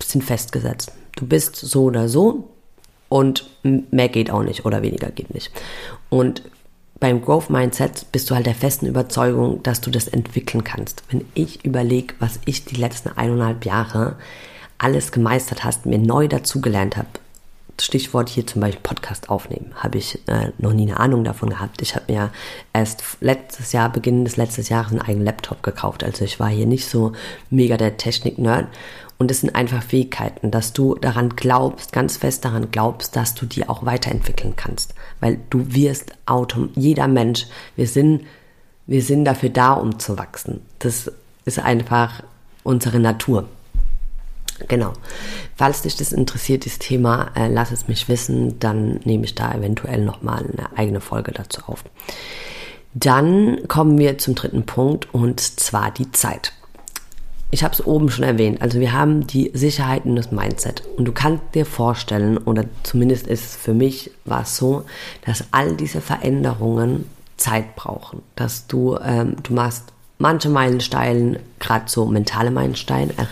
sind 0.00 0.22
festgesetzt. 0.22 0.92
Du 1.16 1.26
bist 1.26 1.56
so 1.56 1.84
oder 1.84 2.08
so 2.08 2.48
und 3.08 3.46
mehr 3.62 4.08
geht 4.08 4.30
auch 4.30 4.42
nicht 4.42 4.64
oder 4.64 4.82
weniger 4.82 5.10
geht 5.10 5.32
nicht. 5.34 5.50
Und 6.10 6.42
beim 7.00 7.22
Growth 7.22 7.50
Mindset 7.50 8.06
bist 8.10 8.28
du 8.28 8.34
halt 8.34 8.46
der 8.46 8.54
festen 8.54 8.86
Überzeugung, 8.86 9.62
dass 9.62 9.80
du 9.80 9.90
das 9.90 10.08
entwickeln 10.08 10.64
kannst. 10.64 11.04
Wenn 11.10 11.24
ich 11.34 11.64
überlege, 11.64 12.14
was 12.18 12.40
ich 12.44 12.64
die 12.64 12.76
letzten 12.76 13.10
eineinhalb 13.10 13.64
Jahre 13.64 14.16
alles 14.78 15.12
gemeistert 15.12 15.64
hast, 15.64 15.86
mir 15.86 15.98
neu 15.98 16.28
dazugelernt 16.28 16.96
habe, 16.96 17.08
Stichwort 17.80 18.28
hier 18.28 18.44
zum 18.44 18.60
Beispiel 18.60 18.80
Podcast 18.82 19.30
aufnehmen, 19.30 19.72
habe 19.76 19.98
ich 19.98 20.18
äh, 20.26 20.50
noch 20.58 20.72
nie 20.72 20.88
eine 20.88 20.98
Ahnung 20.98 21.22
davon 21.22 21.50
gehabt. 21.50 21.80
Ich 21.80 21.94
habe 21.94 22.12
mir 22.12 22.30
erst 22.72 23.04
letztes 23.20 23.70
Jahr, 23.70 23.92
Beginn 23.92 24.24
des 24.24 24.36
letzten 24.36 24.62
Jahres, 24.62 24.90
einen 24.90 25.00
eigenen 25.00 25.24
Laptop 25.24 25.62
gekauft. 25.62 26.02
Also 26.02 26.24
ich 26.24 26.40
war 26.40 26.48
hier 26.48 26.66
nicht 26.66 26.88
so 26.88 27.12
mega 27.50 27.76
der 27.76 27.96
Technik-Nerd. 27.96 28.66
Und 29.18 29.32
es 29.32 29.40
sind 29.40 29.54
einfach 29.54 29.82
Fähigkeiten, 29.82 30.52
dass 30.52 30.72
du 30.72 30.94
daran 30.94 31.30
glaubst, 31.30 31.92
ganz 31.92 32.16
fest 32.16 32.44
daran 32.44 32.70
glaubst, 32.70 33.16
dass 33.16 33.34
du 33.34 33.46
die 33.46 33.68
auch 33.68 33.84
weiterentwickeln 33.84 34.54
kannst. 34.54 34.94
Weil 35.18 35.40
du 35.50 35.74
wirst 35.74 36.12
autom, 36.24 36.70
jeder 36.76 37.08
Mensch, 37.08 37.46
wir 37.74 37.88
sind, 37.88 38.24
wir 38.86 39.02
sind 39.02 39.24
dafür 39.24 39.50
da, 39.50 39.72
um 39.72 39.98
zu 39.98 40.18
wachsen. 40.18 40.60
Das 40.78 41.10
ist 41.44 41.58
einfach 41.58 42.22
unsere 42.62 43.00
Natur. 43.00 43.48
Genau. 44.66 44.92
Falls 45.56 45.82
dich 45.82 45.96
das 45.96 46.12
interessiert, 46.12 46.66
das 46.66 46.78
Thema, 46.78 47.30
äh, 47.34 47.48
lass 47.48 47.70
es 47.70 47.88
mich 47.88 48.08
wissen, 48.08 48.58
dann 48.58 49.00
nehme 49.04 49.24
ich 49.24 49.34
da 49.34 49.52
eventuell 49.54 50.04
nochmal 50.04 50.44
eine 50.44 50.76
eigene 50.76 51.00
Folge 51.00 51.32
dazu 51.32 51.62
auf. 51.66 51.84
Dann 52.94 53.68
kommen 53.68 53.98
wir 53.98 54.18
zum 54.18 54.34
dritten 54.34 54.64
Punkt 54.64 55.12
und 55.12 55.40
zwar 55.40 55.90
die 55.90 56.10
Zeit. 56.10 56.52
Ich 57.50 57.64
habe 57.64 57.72
es 57.72 57.86
oben 57.86 58.10
schon 58.10 58.24
erwähnt, 58.24 58.60
also 58.60 58.78
wir 58.78 58.92
haben 58.92 59.26
die 59.26 59.50
Sicherheit 59.54 60.04
und 60.04 60.16
das 60.16 60.30
Mindset. 60.30 60.82
Und 60.96 61.06
du 61.06 61.12
kannst 61.12 61.42
dir 61.54 61.64
vorstellen, 61.64 62.36
oder 62.36 62.64
zumindest 62.82 63.26
ist 63.26 63.44
es 63.44 63.56
für 63.56 63.72
mich 63.72 64.10
war 64.26 64.42
es 64.42 64.56
so, 64.56 64.84
dass 65.24 65.44
all 65.50 65.74
diese 65.74 66.02
Veränderungen 66.02 67.08
Zeit 67.38 67.74
brauchen. 67.74 68.22
Dass 68.36 68.66
du, 68.66 68.98
ähm, 69.02 69.36
du 69.42 69.54
machst 69.54 69.84
manche 70.18 70.50
Meilensteine, 70.50 71.40
gerade 71.58 71.84
so 71.86 72.04
mentale 72.04 72.50
Meilensteine, 72.50 73.14
er, 73.16 73.28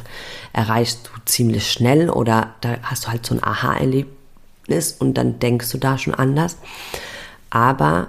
erreichst 0.54 1.08
du 1.08 1.20
ziemlich 1.26 1.70
schnell 1.70 2.08
oder 2.08 2.54
da 2.62 2.78
hast 2.82 3.04
du 3.04 3.08
halt 3.08 3.26
so 3.26 3.34
ein 3.34 3.44
Aha-Erlebnis 3.44 4.92
und 4.98 5.14
dann 5.14 5.38
denkst 5.40 5.70
du 5.70 5.76
da 5.76 5.98
schon 5.98 6.14
anders. 6.14 6.56
Aber 7.50 8.08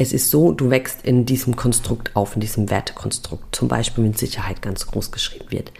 es 0.00 0.12
ist 0.12 0.30
so, 0.30 0.52
du 0.52 0.70
wächst 0.70 1.04
in 1.04 1.26
diesem 1.26 1.56
Konstrukt 1.56 2.16
auf, 2.16 2.34
in 2.34 2.40
diesem 2.40 2.70
Wertekonstrukt, 2.70 3.54
zum 3.54 3.68
Beispiel 3.68 4.04
mit 4.04 4.18
Sicherheit 4.18 4.62
ganz 4.62 4.86
groß 4.86 5.12
geschrieben 5.12 5.50
wird. 5.50 5.72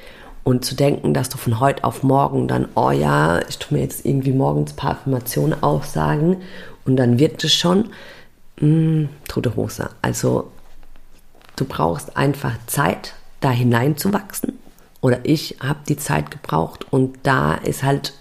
Und 0.45 0.65
zu 0.65 0.75
denken, 0.75 1.15
dass 1.15 1.29
du 1.29 1.39
von 1.39 1.61
heute 1.61 1.85
auf 1.85 2.03
morgen 2.03 2.49
dann, 2.49 2.69
oh 2.75 2.91
ja, 2.91 3.41
ich 3.49 3.59
tue 3.59 3.77
mir 3.77 3.85
jetzt 3.85 4.05
irgendwie 4.07 4.33
morgens 4.33 4.73
ein 4.73 4.77
paar 4.77 4.93
Affirmationen 4.93 5.63
aufsagen 5.63 6.39
und 6.85 6.97
dann 6.97 7.19
wird 7.19 7.43
es 7.45 7.53
schon, 7.53 7.91
mh, 8.61 8.67
mm, 8.67 9.09
tote 9.29 9.57
Hose. 9.57 9.91
Also 10.03 10.51
Du 11.61 11.67
brauchst 11.67 12.17
einfach 12.17 12.55
Zeit, 12.67 13.13
da 13.41 13.51
hineinzuwachsen. 13.51 14.59
Oder 15.03 15.19
ich 15.25 15.57
habe 15.61 15.81
die 15.87 15.99
Zeit 15.99 16.31
gebraucht 16.31 16.87
und 16.91 17.19
da 17.23 17.55
ist 17.55 17.83
halt, 17.83 18.15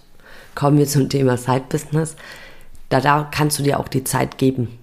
kommen 0.56 0.78
wir 0.78 0.88
zum 0.88 1.08
Thema 1.08 1.38
Side-Business, 1.38 2.18
da, 2.90 3.00
da 3.00 3.30
kannst 3.32 3.60
du 3.60 3.64
dir 3.64 3.80
auch 3.80 3.88
die 3.88 4.04
Zeit 4.04 4.38
geben. 4.38 4.79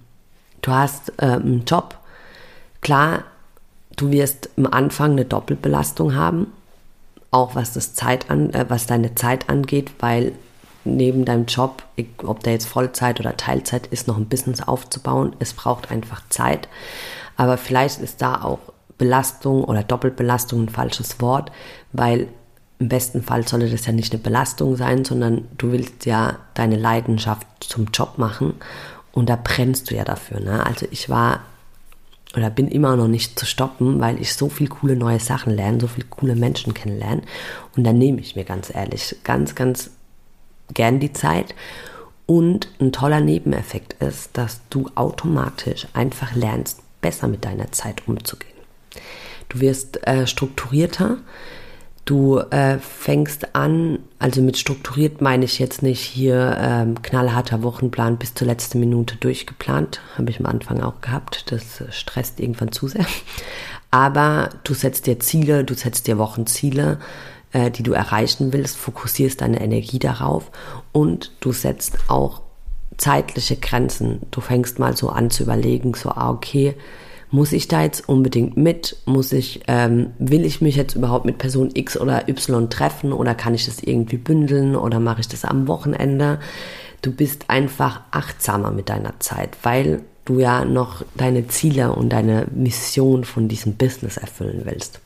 Du 0.61 0.71
hast 0.71 1.13
äh, 1.17 1.25
einen 1.25 1.65
Job. 1.65 1.97
Klar, 2.81 3.23
du 3.95 4.11
wirst 4.11 4.49
am 4.57 4.67
Anfang 4.67 5.11
eine 5.11 5.25
Doppelbelastung 5.25 6.15
haben, 6.15 6.47
auch 7.31 7.55
was 7.55 7.73
das 7.73 7.93
Zeit 7.93 8.29
an, 8.29 8.53
äh, 8.53 8.65
was 8.69 8.87
deine 8.87 9.15
Zeit 9.15 9.49
angeht, 9.49 9.91
weil 9.99 10.33
neben 10.85 11.25
deinem 11.25 11.45
Job, 11.45 11.83
ob 12.23 12.43
der 12.43 12.53
jetzt 12.53 12.67
Vollzeit 12.67 13.19
oder 13.19 13.35
Teilzeit 13.35 13.87
ist, 13.87 14.07
noch 14.07 14.17
ein 14.17 14.29
Business 14.29 14.61
aufzubauen, 14.61 15.35
es 15.39 15.53
braucht 15.53 15.91
einfach 15.91 16.21
Zeit. 16.29 16.69
Aber 17.35 17.57
vielleicht 17.57 17.99
ist 17.99 18.21
da 18.21 18.41
auch 18.41 18.59
Belastung 18.97 19.63
oder 19.63 19.83
Doppelbelastung 19.83 20.63
ein 20.63 20.69
falsches 20.69 21.19
Wort, 21.21 21.51
weil 21.91 22.27
im 22.79 22.89
besten 22.89 23.23
Fall 23.23 23.47
sollte 23.47 23.69
das 23.69 23.85
ja 23.85 23.91
nicht 23.91 24.13
eine 24.13 24.21
Belastung 24.21 24.75
sein, 24.75 25.03
sondern 25.03 25.47
du 25.57 25.71
willst 25.71 26.05
ja 26.05 26.37
deine 26.53 26.77
Leidenschaft 26.77 27.47
zum 27.59 27.87
Job 27.93 28.17
machen 28.17 28.53
und 29.17 29.29
da 29.29 29.35
brennst 29.35 29.89
du 29.89 29.95
ja 29.95 30.03
dafür. 30.03 30.39
Ne? 30.39 30.63
Also 30.63 30.85
ich 30.91 31.09
war 31.09 31.41
oder 32.35 32.51
bin 32.51 32.67
immer 32.67 32.95
noch 32.95 33.07
nicht 33.07 33.39
zu 33.39 33.47
stoppen, 33.47 33.99
weil 33.99 34.21
ich 34.21 34.35
so 34.35 34.47
viel 34.47 34.67
coole 34.67 34.95
neue 34.95 35.19
Sachen 35.19 35.55
lerne, 35.55 35.79
so 35.79 35.87
viele 35.87 36.05
coole 36.07 36.35
Menschen 36.35 36.75
kennenlerne 36.75 37.23
und 37.75 37.83
dann 37.83 37.97
nehme 37.97 38.21
ich 38.21 38.35
mir 38.35 38.43
ganz 38.43 38.73
ehrlich 38.73 39.15
ganz, 39.23 39.55
ganz 39.55 39.89
gern 40.71 40.99
die 40.99 41.13
Zeit. 41.13 41.55
Und 42.27 42.67
ein 42.79 42.91
toller 42.91 43.21
Nebeneffekt 43.21 43.93
ist, 44.03 44.37
dass 44.37 44.61
du 44.69 44.91
automatisch 44.93 45.87
einfach 45.93 46.35
lernst, 46.35 46.81
besser 47.01 47.27
mit 47.27 47.43
deiner 47.43 47.71
Zeit 47.71 48.07
umzugehen. 48.07 48.53
Du 49.49 49.61
wirst 49.61 50.05
äh, 50.05 50.27
strukturierter. 50.27 51.17
Du 52.07 52.39
äh, 52.39 52.79
fängst 52.79 53.53
an, 53.53 53.99
also 54.17 54.41
mit 54.41 54.57
strukturiert 54.57 55.19
meine 55.19 55.43
ich 55.43 55.59
jetzt 55.59 55.83
nicht 55.83 55.99
hier 55.99 56.57
ähm, 56.57 57.01
knallharter 57.01 57.63
Wochenplan 57.63 58.15
bis 58.15 58.33
zur 58.33 58.47
letzten 58.47 58.79
Minute 58.79 59.17
durchgeplant. 59.17 59.99
Habe 60.17 60.29
ich 60.29 60.39
am 60.39 60.45
Anfang 60.45 60.81
auch 60.81 61.01
gehabt. 61.01 61.51
Das 61.51 61.81
äh, 61.81 61.91
stresst 61.91 62.39
irgendwann 62.39 62.71
zu 62.71 62.87
sehr. 62.87 63.05
Aber 63.91 64.51
du 64.63 64.73
setzt 64.73 65.05
dir 65.05 65.19
Ziele, 65.19 65.65
du 65.65 65.73
setzt 65.73 66.07
dir 66.07 66.17
Wochenziele, 66.17 66.97
äh, 67.51 67.71
die 67.71 67.83
du 67.83 67.91
erreichen 67.91 68.53
willst, 68.53 68.77
fokussierst 68.77 69.41
deine 69.41 69.59
Energie 69.59 69.99
darauf 69.99 70.49
und 70.93 71.33
du 71.41 71.51
setzt 71.51 71.97
auch 72.07 72.41
zeitliche 72.97 73.57
Grenzen. 73.57 74.21
Du 74.31 74.39
fängst 74.39 74.79
mal 74.79 74.95
so 74.95 75.09
an 75.09 75.29
zu 75.29 75.43
überlegen, 75.43 75.93
so, 75.93 76.11
ah, 76.11 76.29
okay, 76.29 76.73
muss 77.29 77.51
ich 77.51 77.67
da 77.67 77.83
jetzt 77.83 78.07
unbedingt 78.07 78.55
mit? 78.57 78.97
Muss 79.05 79.33
ich, 79.33 79.61
ähm, 79.67 80.11
will 80.17 80.45
ich 80.45 80.61
mich 80.61 80.75
jetzt 80.75 80.95
überhaupt 80.95 81.25
mit 81.25 81.37
Person 81.37 81.71
X 81.73 81.97
oder 81.97 82.29
Y 82.29 82.69
treffen 82.69 83.11
oder 83.11 83.35
kann 83.35 83.53
ich 83.53 83.65
das 83.65 83.79
irgendwie 83.79 84.17
bündeln 84.17 84.75
oder 84.75 84.99
mache 84.99 85.21
ich 85.21 85.27
das 85.27 85.43
am 85.43 85.67
Wochenende? 85.67 86.39
Du 87.01 87.11
bist 87.11 87.49
einfach 87.49 88.01
achtsamer 88.11 88.71
mit 88.71 88.89
deiner 88.89 89.19
Zeit, 89.19 89.57
weil 89.63 90.01
du 90.25 90.39
ja 90.39 90.65
noch 90.65 91.03
deine 91.15 91.47
Ziele 91.47 91.93
und 91.93 92.09
deine 92.09 92.47
Mission 92.51 93.23
von 93.23 93.47
diesem 93.47 93.75
Business 93.75 94.17
erfüllen 94.17 94.61
willst. 94.63 94.99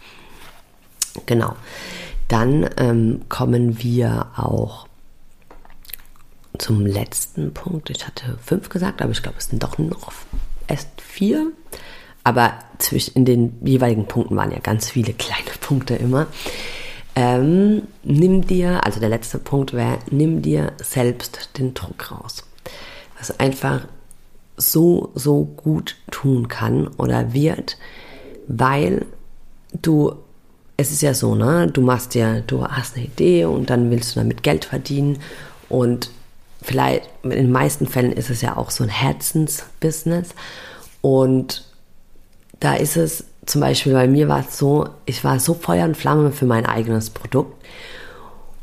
Genau. 1.25 1.55
Dann 2.27 2.69
ähm, 2.77 3.21
kommen 3.29 3.83
wir 3.83 4.27
auch 4.37 4.87
zum 6.57 6.85
letzten 6.85 7.53
Punkt. 7.53 7.89
Ich 7.89 8.05
hatte 8.07 8.37
fünf 8.43 8.69
gesagt, 8.69 9.01
aber 9.01 9.11
ich 9.11 9.21
glaube, 9.21 9.37
es 9.39 9.47
sind 9.47 9.63
doch 9.63 9.77
noch 9.77 10.11
erst 10.67 11.01
vier. 11.01 11.51
Aber 12.23 12.53
zwischen 12.77 13.15
in 13.15 13.25
den 13.25 13.57
jeweiligen 13.63 14.05
Punkten 14.05 14.35
waren 14.35 14.51
ja 14.51 14.59
ganz 14.59 14.89
viele 14.89 15.13
kleine 15.13 15.49
Punkte 15.61 15.95
immer. 15.95 16.27
Ähm, 17.15 17.83
nimm 18.03 18.47
dir, 18.47 18.85
also 18.85 18.99
der 18.99 19.09
letzte 19.09 19.37
Punkt 19.37 19.73
wäre, 19.73 19.99
nimm 20.09 20.41
dir 20.41 20.71
selbst 20.81 21.49
den 21.57 21.73
Druck 21.73 22.11
raus. 22.11 22.45
Was 23.17 23.37
einfach 23.39 23.81
so, 24.55 25.11
so 25.15 25.43
gut 25.43 25.97
tun 26.09 26.47
kann 26.47 26.87
oder 26.97 27.33
wird, 27.33 27.77
weil 28.47 29.05
du, 29.81 30.13
es 30.77 30.91
ist 30.91 31.01
ja 31.01 31.13
so, 31.13 31.35
ne, 31.35 31.67
du 31.67 31.81
machst 31.81 32.13
dir, 32.13 32.41
du 32.47 32.65
hast 32.65 32.95
eine 32.95 33.05
Idee 33.05 33.45
und 33.45 33.69
dann 33.69 33.91
willst 33.91 34.15
du 34.15 34.19
damit 34.19 34.43
Geld 34.43 34.65
verdienen 34.65 35.19
und 35.67 36.11
vielleicht, 36.61 37.09
in 37.23 37.31
den 37.31 37.51
meisten 37.51 37.87
Fällen 37.87 38.11
ist 38.11 38.29
es 38.29 38.41
ja 38.41 38.57
auch 38.57 38.71
so 38.71 38.83
ein 38.83 38.89
Herzensbusiness. 38.89 40.29
Und 41.01 41.65
da 42.61 42.75
ist 42.75 42.95
es 42.95 43.25
zum 43.45 43.59
Beispiel 43.59 43.93
bei 43.93 44.07
mir 44.07 44.29
war 44.29 44.41
es 44.47 44.57
so, 44.57 44.87
ich 45.05 45.23
war 45.23 45.39
so 45.39 45.53
Feuer 45.55 45.85
und 45.85 45.97
Flamme 45.97 46.31
für 46.31 46.45
mein 46.45 46.65
eigenes 46.65 47.09
Produkt. 47.09 47.65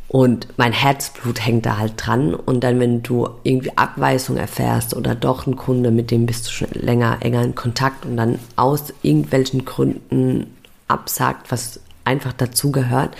Und 0.06 0.48
mein 0.56 0.72
Herzblut 0.72 1.44
hängt 1.44 1.66
da 1.66 1.76
halt 1.76 1.94
dran. 1.96 2.32
Und 2.32 2.64
dann, 2.64 2.80
wenn 2.80 3.02
du 3.02 3.28
irgendwie 3.42 3.76
Abweisung 3.76 4.38
erfährst 4.38 4.96
oder 4.96 5.14
doch 5.14 5.46
ein 5.46 5.56
Kunde, 5.56 5.90
mit 5.90 6.10
dem 6.10 6.24
bist 6.24 6.46
du 6.46 6.50
schon 6.50 6.68
länger, 6.72 7.18
enger 7.20 7.42
in 7.42 7.54
Kontakt 7.54 8.06
und 8.06 8.16
dann 8.16 8.38
aus 8.56 8.94
irgendwelchen 9.02 9.66
Gründen 9.66 10.56
absagt, 10.86 11.50
was 11.50 11.80
einfach 12.04 12.32
dazu 12.32 12.72
gehört, 12.72 13.14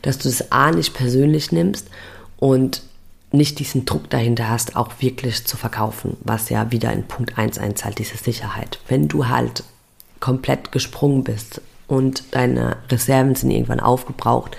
dass 0.00 0.18
du 0.18 0.28
das 0.28 0.50
A 0.50 0.72
nicht 0.72 0.94
persönlich 0.94 1.52
nimmst 1.52 1.88
und 2.38 2.82
nicht 3.30 3.60
diesen 3.60 3.84
Druck 3.84 4.10
dahinter 4.10 4.48
hast, 4.48 4.74
auch 4.74 4.90
wirklich 4.98 5.46
zu 5.46 5.56
verkaufen, 5.56 6.16
was 6.22 6.48
ja 6.48 6.72
wieder 6.72 6.92
in 6.92 7.04
Punkt 7.04 7.38
1 7.38 7.58
einzahlt, 7.58 7.98
diese 7.98 8.16
Sicherheit. 8.16 8.80
Wenn 8.88 9.06
du 9.06 9.28
halt 9.28 9.62
komplett 10.22 10.72
gesprungen 10.72 11.24
bist 11.24 11.60
und 11.88 12.24
deine 12.30 12.78
Reserven 12.88 13.34
sind 13.34 13.50
irgendwann 13.50 13.80
aufgebraucht 13.80 14.56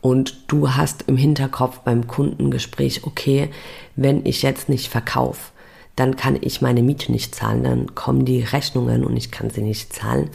und 0.00 0.44
du 0.48 0.74
hast 0.74 1.04
im 1.06 1.16
Hinterkopf 1.16 1.78
beim 1.78 2.06
Kundengespräch, 2.06 3.04
okay, 3.04 3.48
wenn 3.96 4.26
ich 4.26 4.42
jetzt 4.42 4.68
nicht 4.68 4.88
verkaufe, 4.88 5.52
dann 5.96 6.16
kann 6.16 6.36
ich 6.40 6.60
meine 6.60 6.82
Miete 6.82 7.10
nicht 7.10 7.34
zahlen, 7.34 7.64
dann 7.64 7.94
kommen 7.94 8.24
die 8.24 8.42
Rechnungen 8.42 9.04
und 9.04 9.16
ich 9.16 9.30
kann 9.30 9.50
sie 9.50 9.62
nicht 9.62 9.92
zahlen. 9.92 10.30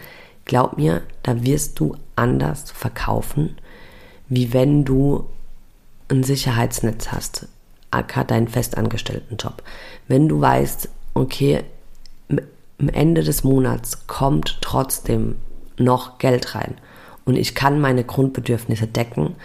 Glaub 0.45 0.77
mir, 0.77 1.01
da 1.23 1.43
wirst 1.43 1.79
du 1.79 1.95
anders 2.15 2.71
verkaufen, 2.71 3.55
wie 4.27 4.53
wenn 4.53 4.85
du 4.85 5.25
ein 6.09 6.23
Sicherheitsnetz 6.23 7.09
hast, 7.09 7.47
aka 7.91 8.23
deinen 8.23 8.47
festangestellten 8.47 9.37
Job. 9.37 9.61
Wenn 10.07 10.27
du 10.27 10.41
weißt, 10.41 10.89
okay, 11.13 11.63
am 12.79 12.89
Ende 12.89 13.23
des 13.23 13.43
Monats 13.43 14.07
kommt 14.07 14.59
trotzdem 14.61 15.35
noch 15.77 16.17
Geld 16.17 16.55
rein 16.55 16.75
und 17.25 17.35
ich 17.35 17.55
kann 17.55 17.79
meine 17.79 18.03
Grundbedürfnisse 18.03 18.87
decken, 18.87 19.35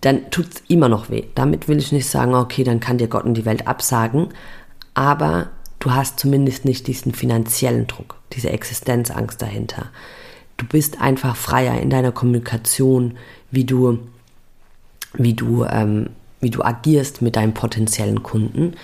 dann 0.00 0.30
tut 0.30 0.46
es 0.54 0.62
immer 0.68 0.88
noch 0.88 1.10
weh. 1.10 1.24
Damit 1.34 1.68
will 1.68 1.78
ich 1.78 1.92
nicht 1.92 2.08
sagen, 2.08 2.34
okay, 2.34 2.64
dann 2.64 2.80
kann 2.80 2.98
dir 2.98 3.08
Gott 3.08 3.24
und 3.24 3.34
die 3.34 3.44
Welt 3.44 3.66
absagen, 3.66 4.28
aber 4.94 5.50
du 5.78 5.92
hast 5.92 6.18
zumindest 6.18 6.64
nicht 6.64 6.86
diesen 6.86 7.14
finanziellen 7.14 7.86
Druck, 7.86 8.16
diese 8.32 8.50
Existenzangst 8.50 9.40
dahinter. 9.40 9.86
Du 10.56 10.66
bist 10.66 11.00
einfach 11.00 11.36
freier 11.36 11.80
in 11.80 11.90
deiner 11.90 12.12
Kommunikation, 12.12 13.16
wie 13.50 13.64
du, 13.64 13.98
wie 15.14 15.34
du, 15.34 15.64
ähm, 15.64 16.10
wie 16.40 16.50
du 16.50 16.62
agierst 16.62 17.22
mit 17.22 17.36
deinem 17.36 17.54
potenziellen 17.54 18.22
Kunden. 18.22 18.74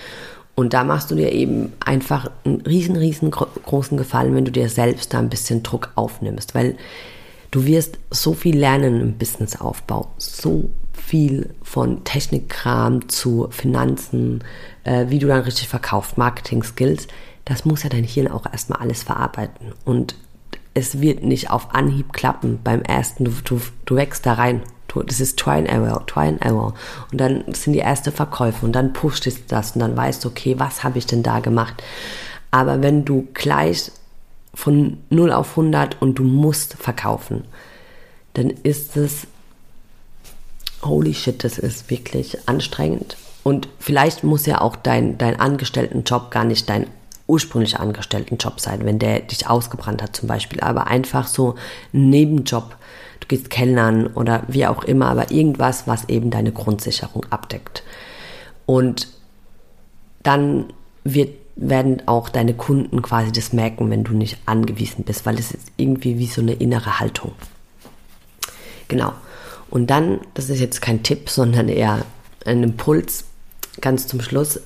Und 0.59 0.75
da 0.75 0.83
machst 0.83 1.13
du 1.13 1.15
dir 1.15 1.31
eben 1.31 1.73
einfach 1.79 2.33
einen 2.45 2.63
riesen, 2.63 2.97
riesengroßen 2.97 3.97
Gefallen, 3.97 4.35
wenn 4.35 4.45
du 4.45 4.51
dir 4.51 4.69
selbst 4.69 5.15
da 5.15 5.21
ein 5.21 5.29
bisschen 5.29 5.63
Druck 5.63 5.93
aufnimmst, 5.95 6.53
weil 6.57 6.77
du 7.53 7.65
wirst 7.65 8.01
so 8.11 8.33
viel 8.35 8.59
lernen 8.59 9.01
im 9.01 9.19
Businessaufbau, 9.19 10.11
so 10.19 10.69
viel 10.93 11.51
von 11.63 12.03
Technikkram 12.03 13.09
zu 13.09 13.47
Finanzen, 13.53 14.43
äh, 14.83 15.07
wie 15.11 15.21
du 15.21 15.29
dann 15.29 15.43
richtig 15.43 15.69
verkaufst, 15.69 16.19
Marketing-Skills. 16.19 17.07
Das 17.45 17.65
muss 17.65 17.85
ja 17.85 17.89
dein 17.89 18.03
Hirn 18.03 18.27
auch 18.27 18.45
erstmal 18.45 18.81
alles 18.81 19.05
verarbeiten. 19.05 19.75
Und 19.85 20.17
es 20.75 21.01
wird 21.01 21.23
nicht 21.23 21.53
auf 21.53 21.73
Anhieb 21.73 22.13
klappen 22.13 22.59
beim 22.65 22.83
ersten. 22.83 23.27
Du, 23.27 23.31
du, 23.45 23.61
du 23.85 23.95
wächst 23.95 24.27
da 24.27 24.33
rein. 24.33 24.63
Du, 24.99 25.05
das 25.05 25.21
ist 25.21 25.39
Try 25.39 25.59
and 25.59 25.69
Error, 25.69 26.05
Try 26.07 26.29
and 26.29 26.43
Error. 26.43 26.75
Und 27.13 27.21
dann 27.21 27.45
sind 27.53 27.73
die 27.73 27.81
ersten 27.81 28.13
Verkäufe 28.13 28.65
und 28.65 28.73
dann 28.73 28.93
pusht 28.93 29.27
es 29.27 29.47
das 29.47 29.73
und 29.73 29.81
dann 29.81 29.97
weißt 29.97 30.25
du, 30.25 30.29
okay, 30.29 30.59
was 30.59 30.85
habe 30.85 30.99
ich 30.99 31.07
denn 31.07 31.23
da 31.23 31.41
gemacht? 31.41 31.83
Aber 32.51 32.83
wenn 32.83 33.05
du 33.05 33.29
gleich 33.35 33.91
von 34.55 34.99
0 35.11 35.33
auf 35.33 35.51
100 35.51 36.01
und 36.01 36.19
du 36.19 36.25
musst 36.25 36.75
verkaufen, 36.75 37.45
dann 38.35 38.51
ist 38.51 38.97
es 38.97 39.27
holy 40.83 41.15
shit, 41.15 41.45
das 41.45 41.59
ist 41.59 41.91
wirklich 41.91 42.49
anstrengend. 42.49 43.17
Und 43.45 43.69
vielleicht 43.79 44.25
muss 44.25 44.47
ja 44.47 44.61
auch 44.61 44.77
dein, 44.77 45.19
dein 45.19 45.39
Angestelltenjob 45.39 46.31
gar 46.31 46.45
nicht 46.45 46.69
dein 46.69 46.87
ursprünglich 47.27 47.79
Angestelltenjob 47.79 48.59
sein, 48.59 48.85
wenn 48.85 48.99
der 48.99 49.21
dich 49.21 49.47
ausgebrannt 49.47 50.03
hat 50.03 50.17
zum 50.17 50.29
Beispiel, 50.29 50.61
aber 50.61 50.87
einfach 50.87 51.27
so 51.29 51.55
ein 51.93 52.11
Nebenjob. 52.11 52.75
Du 53.21 53.27
gehst 53.29 53.51
Kellnern 53.51 54.07
oder 54.09 54.43
wie 54.49 54.67
auch 54.67 54.85
immer, 54.85 55.07
aber 55.09 55.31
irgendwas, 55.31 55.87
was 55.87 56.09
eben 56.09 56.31
deine 56.31 56.53
Grundsicherung 56.53 57.25
abdeckt. 57.31 57.83
Und 58.67 59.09
dann 60.23 60.67
wird, 61.05 61.31
werden 61.57 62.03
auch 62.07 62.29
deine 62.29 62.55
Kunden 62.55 63.03
quasi 63.03 63.33
das 63.33 63.53
merken, 63.53 63.91
wenn 63.91 64.05
du 64.05 64.13
nicht 64.13 64.39
angewiesen 64.47 65.05
bist, 65.05 65.27
weil 65.27 65.39
es 65.39 65.51
ist 65.51 65.73
irgendwie 65.77 66.19
wie 66.19 66.27
so 66.27 66.41
eine 66.41 66.55
innere 66.55 67.01
Haltung. 67.01 67.33
Genau. 68.89 69.13
Und 69.71 69.89
dann, 69.89 70.21
das 70.35 70.49
ist 70.49 70.61
jetzt 70.61 70.81
kein 70.81 71.03
Tipp, 71.03 71.29
sondern 71.29 71.69
eher 71.69 72.05
ein 72.47 72.63
Impuls, 72.63 73.25
ganz 73.81 74.07
zum 74.07 74.21
Schluss. 74.21 74.61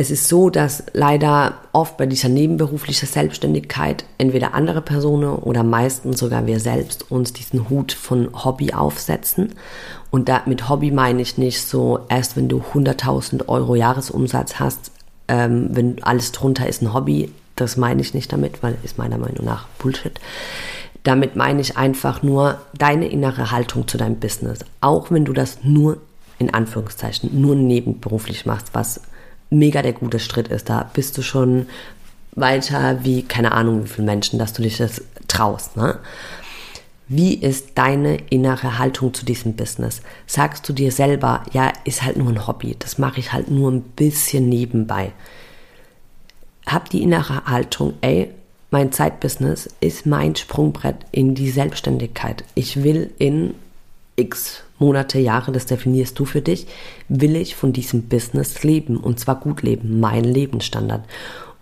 Es 0.00 0.12
ist 0.12 0.28
so, 0.28 0.48
dass 0.48 0.84
leider 0.92 1.54
oft 1.72 1.96
bei 1.96 2.06
dieser 2.06 2.28
nebenberuflichen 2.28 3.08
Selbstständigkeit 3.08 4.04
entweder 4.16 4.54
andere 4.54 4.80
Personen 4.80 5.34
oder 5.34 5.64
meistens 5.64 6.20
sogar 6.20 6.46
wir 6.46 6.60
selbst 6.60 7.10
uns 7.10 7.32
diesen 7.32 7.68
Hut 7.68 7.90
von 7.90 8.28
Hobby 8.44 8.72
aufsetzen. 8.72 9.56
Und 10.12 10.28
da, 10.28 10.42
mit 10.46 10.68
Hobby 10.68 10.92
meine 10.92 11.20
ich 11.20 11.36
nicht 11.36 11.62
so, 11.62 11.98
erst 12.08 12.36
wenn 12.36 12.48
du 12.48 12.62
100.000 12.72 13.48
Euro 13.48 13.74
Jahresumsatz 13.74 14.60
hast, 14.60 14.92
ähm, 15.26 15.70
wenn 15.72 16.00
alles 16.04 16.30
drunter 16.30 16.68
ist 16.68 16.80
ein 16.80 16.94
Hobby, 16.94 17.32
das 17.56 17.76
meine 17.76 18.00
ich 18.00 18.14
nicht 18.14 18.32
damit, 18.32 18.62
weil 18.62 18.76
ist 18.84 18.98
meiner 18.98 19.18
Meinung 19.18 19.44
nach 19.44 19.66
Bullshit. 19.78 20.20
Damit 21.02 21.34
meine 21.34 21.60
ich 21.60 21.76
einfach 21.76 22.22
nur 22.22 22.60
deine 22.72 23.08
innere 23.08 23.50
Haltung 23.50 23.88
zu 23.88 23.98
deinem 23.98 24.20
Business. 24.20 24.60
Auch 24.80 25.10
wenn 25.10 25.24
du 25.24 25.32
das 25.32 25.58
nur 25.64 25.98
in 26.38 26.54
Anführungszeichen 26.54 27.40
nur 27.40 27.56
nebenberuflich 27.56 28.46
machst, 28.46 28.68
was 28.74 29.00
mega 29.50 29.82
der 29.82 29.92
gute 29.92 30.18
Schritt 30.18 30.48
ist. 30.48 30.68
Da 30.68 30.90
bist 30.92 31.16
du 31.18 31.22
schon 31.22 31.66
weiter 32.32 33.04
wie, 33.04 33.22
keine 33.22 33.52
Ahnung, 33.52 33.84
wie 33.84 33.88
viele 33.88 34.06
Menschen, 34.06 34.38
dass 34.38 34.52
du 34.52 34.62
dich 34.62 34.78
das 34.78 35.02
traust. 35.26 35.76
Ne? 35.76 35.98
Wie 37.08 37.34
ist 37.34 37.70
deine 37.76 38.18
innere 38.28 38.78
Haltung 38.78 39.14
zu 39.14 39.24
diesem 39.24 39.54
Business? 39.54 40.02
Sagst 40.26 40.68
du 40.68 40.72
dir 40.72 40.92
selber, 40.92 41.42
ja, 41.52 41.72
ist 41.84 42.02
halt 42.02 42.18
nur 42.18 42.28
ein 42.28 42.46
Hobby, 42.46 42.76
das 42.78 42.98
mache 42.98 43.20
ich 43.20 43.32
halt 43.32 43.50
nur 43.50 43.70
ein 43.70 43.80
bisschen 43.80 44.48
nebenbei. 44.48 45.12
Hab 46.66 46.90
die 46.90 47.02
innere 47.02 47.46
Haltung, 47.46 47.94
ey, 48.02 48.30
mein 48.70 48.92
Zeitbusiness 48.92 49.70
ist 49.80 50.04
mein 50.04 50.36
Sprungbrett 50.36 50.96
in 51.10 51.34
die 51.34 51.50
Selbstständigkeit. 51.50 52.44
Ich 52.54 52.82
will 52.82 53.10
in 53.18 53.54
x 54.18 54.62
Monate, 54.78 55.18
Jahre, 55.18 55.50
das 55.50 55.66
definierst 55.66 56.18
du 56.18 56.24
für 56.24 56.40
dich, 56.40 56.66
will 57.08 57.36
ich 57.36 57.56
von 57.56 57.72
diesem 57.72 58.02
Business 58.08 58.62
leben 58.62 58.96
und 58.96 59.18
zwar 59.18 59.40
gut 59.40 59.62
leben, 59.62 59.98
mein 59.98 60.24
Lebensstandard. 60.24 61.02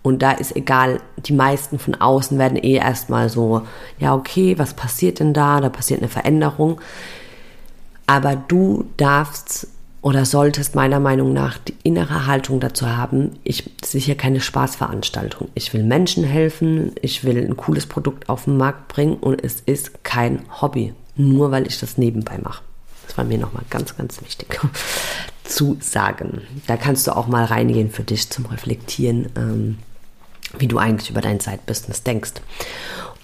Und 0.03 0.21
da 0.21 0.31
ist 0.31 0.55
egal, 0.55 1.01
die 1.25 1.33
meisten 1.33 1.79
von 1.79 1.95
außen 1.95 2.37
werden 2.37 2.57
eh 2.57 2.75
erstmal 2.75 3.29
so, 3.29 3.63
ja, 3.99 4.15
okay, 4.15 4.57
was 4.57 4.73
passiert 4.73 5.19
denn 5.19 5.33
da? 5.33 5.59
Da 5.59 5.69
passiert 5.69 5.99
eine 5.99 6.09
Veränderung. 6.09 6.79
Aber 8.05 8.35
du 8.35 8.85
darfst 8.95 9.67
oder 10.01 10.23
solltest 10.23 10.75
meiner 10.75 11.01
Meinung 11.01 11.33
nach 11.33 11.57
die 11.57 11.75
innere 11.83 12.27
Haltung 12.27 12.61
dazu 12.61 12.87
haben, 12.87 13.31
ich 13.43 13.69
das 13.81 13.97
keine 14.17 14.39
Spaßveranstaltung. 14.39 15.49
Ich 15.55 15.73
will 15.73 15.83
Menschen 15.83 16.23
helfen, 16.23 16.93
ich 17.01 17.25
will 17.25 17.43
ein 17.43 17.57
cooles 17.57 17.87
Produkt 17.87 18.29
auf 18.29 18.45
den 18.45 18.55
Markt 18.55 18.87
bringen 18.87 19.17
und 19.17 19.43
es 19.43 19.59
ist 19.59 20.05
kein 20.05 20.45
Hobby, 20.61 20.93
nur 21.17 21.51
weil 21.51 21.67
ich 21.67 21.79
das 21.79 21.97
nebenbei 21.97 22.37
mache. 22.37 22.63
Das 23.07 23.17
war 23.17 23.25
mir 23.25 23.37
nochmal 23.37 23.63
ganz, 23.69 23.95
ganz 23.95 24.21
wichtig 24.21 24.59
zu 25.43 25.77
sagen. 25.79 26.41
Da 26.67 26.77
kannst 26.77 27.07
du 27.07 27.15
auch 27.15 27.27
mal 27.27 27.45
reingehen 27.45 27.89
für 27.89 28.03
dich 28.03 28.29
zum 28.29 28.45
Reflektieren, 28.45 29.29
ähm, 29.35 29.77
wie 30.57 30.67
du 30.67 30.77
eigentlich 30.77 31.09
über 31.09 31.21
dein 31.21 31.39
Zeitbusiness 31.39 32.03
denkst. 32.03 32.33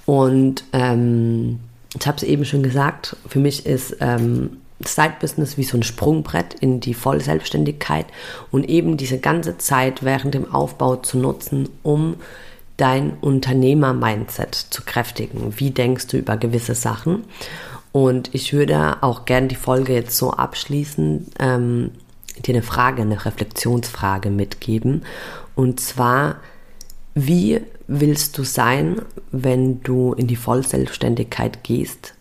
Und 0.06 0.64
ähm, 0.74 1.60
ich 1.98 2.08
habe 2.08 2.18
es 2.18 2.24
eben 2.24 2.46
schon 2.46 2.64
gesagt, 2.64 3.16
für 3.28 3.40
mich 3.40 3.66
ist 3.66 3.98
ähm, 4.00 4.58
Side-Business 4.86 5.58
wie 5.58 5.64
so 5.64 5.78
ein 5.78 5.84
Sprungbrett 5.84 6.56
in 6.56 6.80
die 6.80 6.94
Vollselbstständigkeit 6.94 8.06
und 8.52 8.68
eben 8.70 8.98
diese 8.98 9.20
ganze 9.20 9.58
Zeit 9.58 10.04
während 10.04 10.34
dem 10.34 10.54
Aufbau 10.54 10.98
zu 10.98 11.18
nutzen, 11.18 11.70
um 11.84 12.16
dein 12.78 13.14
Unternehmer-Mindset 13.22 14.56
zu 14.56 14.84
kräftigen. 14.84 15.54
Wie 15.58 15.72
denkst 15.72 16.08
du 16.08 16.18
über 16.18 16.38
gewisse 16.38 16.76
Sachen? 16.76 17.24
Und 17.94 18.36
ich 18.36 18.52
würde 18.52 18.98
auch 19.02 19.24
gerne 19.24 19.48
die 19.48 19.56
Folge 19.56 19.94
jetzt 19.94 20.18
so 20.18 20.32
abschließen, 20.32 21.28
ähm, 21.40 21.92
dir 22.46 22.56
eine 22.56 22.64
Frage, 22.64 23.04
eine 23.04 23.26
Reflexionsfrage 23.26 24.30
mitgeben. 24.30 25.04
Und 25.56 25.80
zwar, 25.80 26.38
wie 27.14 27.62
willst 27.88 28.38
du 28.38 28.44
sein, 28.44 29.02
wenn 29.32 29.82
du 29.84 30.14
in 30.14 30.28
die 30.28 30.36
Vollselbstständigkeit 30.36 31.64
gehst? 31.64 32.16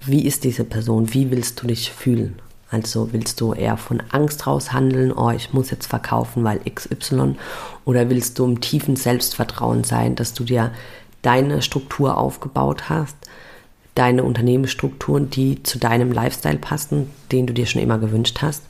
wie 0.00 0.24
ist 0.24 0.44
diese 0.44 0.64
Person, 0.64 1.12
wie 1.12 1.30
willst 1.30 1.62
du 1.62 1.66
dich 1.66 1.92
fühlen? 1.92 2.40
Also 2.70 3.12
willst 3.12 3.40
du 3.40 3.54
eher 3.54 3.76
von 3.76 4.02
Angst 4.10 4.46
raus 4.46 4.72
handeln, 4.72 5.12
oh, 5.12 5.30
ich 5.30 5.52
muss 5.52 5.70
jetzt 5.70 5.86
verkaufen, 5.86 6.44
weil 6.44 6.60
XY, 6.60 7.36
oder 7.84 8.10
willst 8.10 8.38
du 8.38 8.44
im 8.44 8.60
tiefen 8.60 8.96
Selbstvertrauen 8.96 9.84
sein, 9.84 10.16
dass 10.16 10.34
du 10.34 10.44
dir 10.44 10.72
deine 11.22 11.62
Struktur 11.62 12.18
aufgebaut 12.18 12.88
hast, 12.88 13.16
deine 13.98 14.22
Unternehmensstrukturen, 14.22 15.30
die 15.30 15.62
zu 15.62 15.78
deinem 15.78 16.12
Lifestyle 16.12 16.58
passen, 16.58 17.10
den 17.32 17.46
du 17.46 17.52
dir 17.52 17.66
schon 17.66 17.82
immer 17.82 17.98
gewünscht 17.98 18.38
hast? 18.42 18.62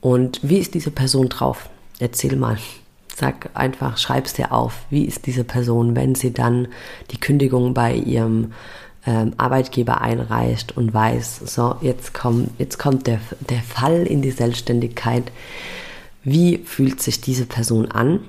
Und 0.00 0.40
wie 0.42 0.58
ist 0.58 0.74
diese 0.74 0.90
Person 0.90 1.28
drauf? 1.28 1.68
Erzähl 1.98 2.36
mal. 2.36 2.58
Sag 3.14 3.50
einfach, 3.54 3.98
schreib 3.98 4.26
es 4.26 4.34
dir 4.34 4.52
auf. 4.52 4.86
Wie 4.90 5.04
ist 5.04 5.26
diese 5.26 5.42
Person, 5.42 5.96
wenn 5.96 6.14
sie 6.14 6.32
dann 6.32 6.68
die 7.10 7.18
Kündigung 7.18 7.74
bei 7.74 7.94
ihrem 7.94 8.52
ähm, 9.06 9.32
Arbeitgeber 9.36 10.00
einreicht 10.00 10.76
und 10.76 10.94
weiß, 10.94 11.40
so, 11.44 11.76
jetzt, 11.80 12.14
komm, 12.14 12.48
jetzt 12.58 12.78
kommt 12.78 13.06
der, 13.06 13.20
der 13.48 13.60
Fall 13.62 14.06
in 14.06 14.22
die 14.22 14.30
Selbstständigkeit. 14.30 15.32
Wie 16.22 16.58
fühlt 16.58 17.02
sich 17.02 17.20
diese 17.20 17.46
Person 17.46 17.90
an? 17.90 18.20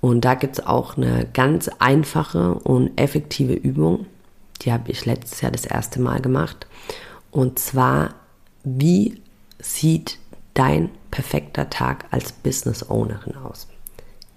Und 0.00 0.24
da 0.24 0.34
gibt 0.34 0.58
es 0.58 0.66
auch 0.66 0.96
eine 0.96 1.26
ganz 1.32 1.70
einfache 1.78 2.54
und 2.54 3.00
effektive 3.00 3.54
Übung. 3.54 4.06
Die 4.62 4.72
habe 4.72 4.90
ich 4.90 5.04
letztes 5.06 5.40
Jahr 5.40 5.52
das 5.52 5.64
erste 5.64 6.00
Mal 6.00 6.20
gemacht. 6.20 6.66
Und 7.30 7.58
zwar, 7.58 8.14
wie 8.64 9.22
sieht 9.58 10.18
dein 10.54 10.90
perfekter 11.10 11.70
Tag 11.70 12.06
als 12.10 12.32
Business 12.32 12.88
Ownerin 12.88 13.36
aus? 13.36 13.68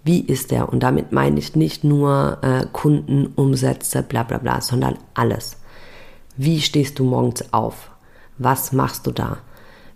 Wie 0.04 0.22
ist 0.22 0.52
der? 0.52 0.70
Und 0.70 0.82
damit 0.82 1.12
meine 1.12 1.40
ich 1.40 1.56
nicht 1.56 1.84
nur 1.84 2.40
äh, 2.42 2.66
Kunden, 2.72 3.28
Umsätze, 3.36 4.02
bla 4.02 4.24
bla 4.24 4.38
bla, 4.38 4.62
sondern 4.62 4.98
alles. 5.14 5.58
Wie 6.38 6.62
stehst 6.62 7.00
du 7.00 7.04
morgens 7.04 7.54
auf? 7.54 7.92
Was 8.38 8.72
machst 8.72 9.06
du 9.08 9.12
da? 9.12 9.40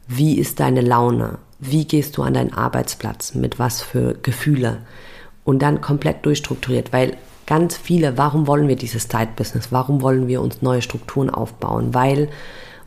Wie 0.08 0.38
ist 0.38 0.60
deine 0.60 0.82
Laune? 0.82 1.38
Wie 1.60 1.86
gehst 1.86 2.18
du 2.18 2.24
an 2.24 2.34
deinen 2.34 2.54
Arbeitsplatz? 2.54 3.34
Mit 3.34 3.60
was 3.60 3.82
für 3.82 4.16
Gefühle? 4.22 4.80
Und 5.46 5.62
dann 5.62 5.82
komplett 5.82 6.26
durchstrukturiert, 6.26 6.92
weil 6.92 7.18
ganz 7.46 7.78
viele, 7.78 8.18
warum 8.18 8.48
wollen 8.48 8.68
wir 8.68 8.76
dieses 8.76 9.08
Zeitbusiness? 9.08 9.72
Warum 9.72 10.02
wollen 10.02 10.28
wir 10.28 10.42
uns 10.42 10.62
neue 10.62 10.82
Strukturen 10.82 11.30
aufbauen? 11.30 11.94
Weil 11.94 12.30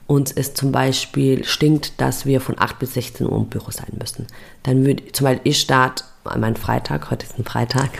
uns 0.06 0.30
es 0.30 0.54
zum 0.54 0.72
Beispiel 0.72 1.44
stinkt, 1.44 2.00
dass 2.00 2.26
wir 2.26 2.40
von 2.40 2.58
8 2.58 2.78
bis 2.78 2.94
16 2.94 3.26
Uhr 3.26 3.36
im 3.36 3.46
Büro 3.46 3.70
sein 3.70 3.92
müssen. 3.98 4.26
Dann 4.62 4.84
würde 4.84 5.10
zum 5.12 5.24
Beispiel 5.24 5.50
ich 5.50 5.60
starte 5.60 6.04
an 6.24 6.56
Freitag, 6.56 7.10
heute 7.10 7.26
ist 7.26 7.38
ein 7.38 7.44
Freitag, 7.44 7.90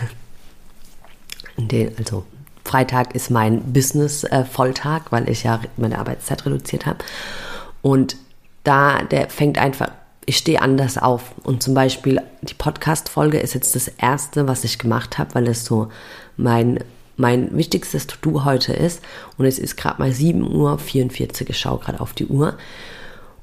den, 1.57 1.97
also 1.97 2.23
Freitag 2.63 3.15
ist 3.15 3.29
mein 3.29 3.73
Business-Volltag, 3.73 5.07
äh, 5.07 5.11
weil 5.11 5.29
ich 5.29 5.43
ja 5.43 5.59
meine 5.77 5.99
Arbeitszeit 5.99 6.45
reduziert 6.45 6.85
habe. 6.85 6.99
Und 7.81 8.17
da, 8.63 9.03
der 9.03 9.29
fängt 9.29 9.57
einfach, 9.57 9.91
ich 10.27 10.37
stehe 10.37 10.61
anders 10.61 10.99
auf. 10.99 11.33
Und 11.43 11.63
zum 11.63 11.73
Beispiel 11.73 12.21
die 12.43 12.53
Podcast-Folge 12.53 13.39
ist 13.39 13.55
jetzt 13.55 13.75
das 13.75 13.87
erste, 13.87 14.47
was 14.47 14.63
ich 14.63 14.77
gemacht 14.77 15.17
habe, 15.17 15.33
weil 15.33 15.47
es 15.47 15.65
so 15.65 15.87
mein, 16.35 16.83
mein 17.15 17.57
wichtigstes 17.57 18.05
To-Do 18.05 18.43
heute 18.45 18.73
ist. 18.73 19.01
Und 19.37 19.45
es 19.45 19.57
ist 19.57 19.77
gerade 19.77 19.99
mal 19.99 20.11
7.44 20.11 21.41
Uhr, 21.41 21.49
ich 21.49 21.57
schaue 21.57 21.79
gerade 21.79 22.01
auf 22.01 22.13
die 22.13 22.27
Uhr. 22.27 22.55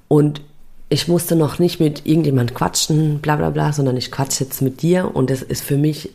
Und 0.09 0.43
ich 0.91 1.09
musste 1.09 1.35
noch 1.35 1.59
nicht 1.59 1.81
mit 1.81 2.05
irgendjemand 2.07 2.55
quatschen, 2.55 3.19
bla 3.19 3.37
bla 3.37 3.49
bla, 3.49 3.73
sondern 3.73 3.97
ich 3.97 4.13
quatsche 4.13 4.45
jetzt 4.45 4.61
mit 4.61 4.83
dir 4.83 5.17
und 5.17 5.31
es 5.31 5.43
ist 5.43 5.65
für 5.65 5.79
mich 5.79 6.11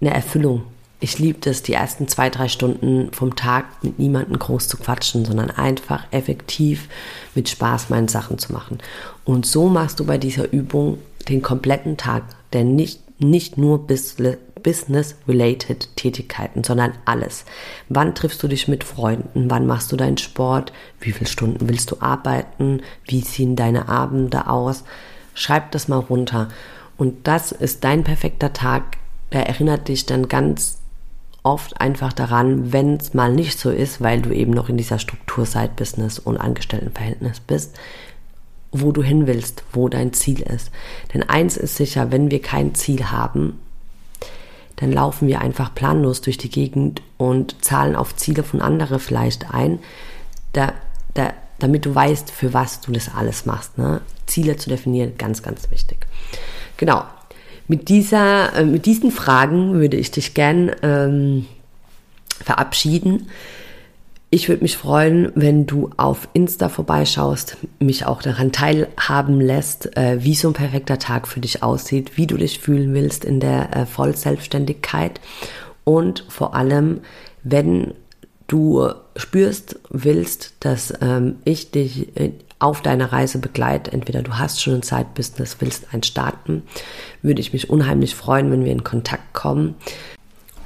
eine 0.00 0.14
Erfüllung 0.14 0.62
ich 1.06 1.20
liebe 1.20 1.38
das, 1.40 1.62
die 1.62 1.74
ersten 1.74 2.08
zwei, 2.08 2.30
drei 2.30 2.48
Stunden 2.48 3.12
vom 3.12 3.36
Tag 3.36 3.84
mit 3.84 4.00
niemandem 4.00 4.40
groß 4.40 4.66
zu 4.66 4.76
quatschen, 4.76 5.24
sondern 5.24 5.52
einfach 5.52 6.02
effektiv 6.10 6.88
mit 7.36 7.48
Spaß 7.48 7.90
meine 7.90 8.08
Sachen 8.08 8.38
zu 8.38 8.52
machen. 8.52 8.78
Und 9.24 9.46
so 9.46 9.68
machst 9.68 10.00
du 10.00 10.04
bei 10.04 10.18
dieser 10.18 10.52
Übung 10.52 10.98
den 11.28 11.42
kompletten 11.42 11.96
Tag, 11.96 12.24
denn 12.52 12.74
nicht, 12.74 13.20
nicht 13.20 13.56
nur 13.56 13.86
Business-related 13.86 15.90
Tätigkeiten, 15.94 16.64
sondern 16.64 16.94
alles. 17.04 17.44
Wann 17.88 18.16
triffst 18.16 18.42
du 18.42 18.48
dich 18.48 18.66
mit 18.66 18.82
Freunden? 18.82 19.48
Wann 19.48 19.64
machst 19.64 19.92
du 19.92 19.96
deinen 19.96 20.18
Sport? 20.18 20.72
Wie 20.98 21.12
viele 21.12 21.30
Stunden 21.30 21.68
willst 21.68 21.92
du 21.92 21.98
arbeiten? 22.00 22.82
Wie 23.04 23.20
sehen 23.20 23.54
deine 23.54 23.88
Abende 23.88 24.48
aus? 24.48 24.82
Schreib 25.34 25.70
das 25.70 25.86
mal 25.86 26.00
runter. 26.00 26.48
Und 26.96 27.28
das 27.28 27.52
ist 27.52 27.84
dein 27.84 28.02
perfekter 28.02 28.52
Tag. 28.52 28.96
Er 29.30 29.46
erinnert 29.46 29.86
dich 29.86 30.04
dann 30.04 30.26
ganz 30.26 30.78
oft 31.46 31.80
einfach 31.80 32.12
daran, 32.12 32.72
wenn 32.72 32.96
es 32.96 33.14
mal 33.14 33.32
nicht 33.32 33.58
so 33.58 33.70
ist, 33.70 34.00
weil 34.00 34.20
du 34.20 34.32
eben 34.32 34.50
noch 34.50 34.68
in 34.68 34.76
dieser 34.76 34.98
Struktur 34.98 35.46
Side-Business 35.46 36.18
und 36.18 36.36
Angestelltenverhältnis 36.36 37.38
bist, 37.38 37.76
wo 38.72 38.90
du 38.90 39.00
hin 39.00 39.28
willst, 39.28 39.62
wo 39.72 39.88
dein 39.88 40.12
Ziel 40.12 40.42
ist. 40.42 40.72
Denn 41.14 41.22
eins 41.22 41.56
ist 41.56 41.76
sicher, 41.76 42.10
wenn 42.10 42.32
wir 42.32 42.42
kein 42.42 42.74
Ziel 42.74 43.12
haben, 43.12 43.60
dann 44.74 44.90
laufen 44.90 45.28
wir 45.28 45.40
einfach 45.40 45.72
planlos 45.72 46.20
durch 46.20 46.36
die 46.36 46.50
Gegend 46.50 47.00
und 47.16 47.64
zahlen 47.64 47.94
auf 47.94 48.16
Ziele 48.16 48.42
von 48.42 48.60
anderen 48.60 48.98
vielleicht 48.98 49.54
ein, 49.54 49.78
da, 50.52 50.72
da, 51.14 51.32
damit 51.60 51.86
du 51.86 51.94
weißt, 51.94 52.28
für 52.28 52.54
was 52.54 52.80
du 52.80 52.90
das 52.90 53.14
alles 53.14 53.46
machst. 53.46 53.78
Ne? 53.78 54.00
Ziele 54.26 54.56
zu 54.56 54.68
definieren, 54.68 55.16
ganz, 55.16 55.44
ganz 55.44 55.70
wichtig. 55.70 56.08
Genau, 56.76 57.04
mit, 57.68 57.88
dieser, 57.88 58.54
äh, 58.54 58.64
mit 58.64 58.86
diesen 58.86 59.10
Fragen 59.10 59.74
würde 59.74 59.96
ich 59.96 60.10
dich 60.10 60.34
gern 60.34 60.70
ähm, 60.82 61.46
verabschieden. 62.42 63.28
Ich 64.28 64.48
würde 64.48 64.62
mich 64.62 64.76
freuen, 64.76 65.30
wenn 65.34 65.66
du 65.66 65.90
auf 65.96 66.28
Insta 66.32 66.68
vorbeischaust, 66.68 67.56
mich 67.78 68.06
auch 68.06 68.22
daran 68.22 68.52
teilhaben 68.52 69.40
lässt, 69.40 69.96
äh, 69.96 70.22
wie 70.22 70.34
so 70.34 70.48
ein 70.48 70.54
perfekter 70.54 70.98
Tag 70.98 71.28
für 71.28 71.40
dich 71.40 71.62
aussieht, 71.62 72.16
wie 72.16 72.26
du 72.26 72.36
dich 72.36 72.58
fühlen 72.58 72.92
willst 72.92 73.24
in 73.24 73.40
der 73.40 73.74
äh, 73.74 73.86
Vollselbstständigkeit 73.86 75.20
und 75.84 76.24
vor 76.28 76.56
allem, 76.56 77.00
wenn 77.44 77.94
du 78.48 78.88
spürst, 79.14 79.78
willst, 79.88 80.54
dass 80.60 80.92
ähm, 81.00 81.36
ich 81.44 81.70
dich 81.70 82.08
auf 82.58 82.80
deiner 82.80 83.12
Reise 83.12 83.38
begleite. 83.38 83.92
Entweder 83.92 84.22
du 84.22 84.38
hast 84.38 84.62
schon 84.62 84.74
ein 84.74 84.82
Zeitbusiness, 84.82 85.56
willst 85.60 85.92
ein 85.92 86.02
starten, 86.02 86.62
würde 87.22 87.40
ich 87.40 87.52
mich 87.52 87.70
unheimlich 87.70 88.14
freuen, 88.14 88.50
wenn 88.50 88.64
wir 88.64 88.72
in 88.72 88.84
Kontakt 88.84 89.32
kommen. 89.34 89.74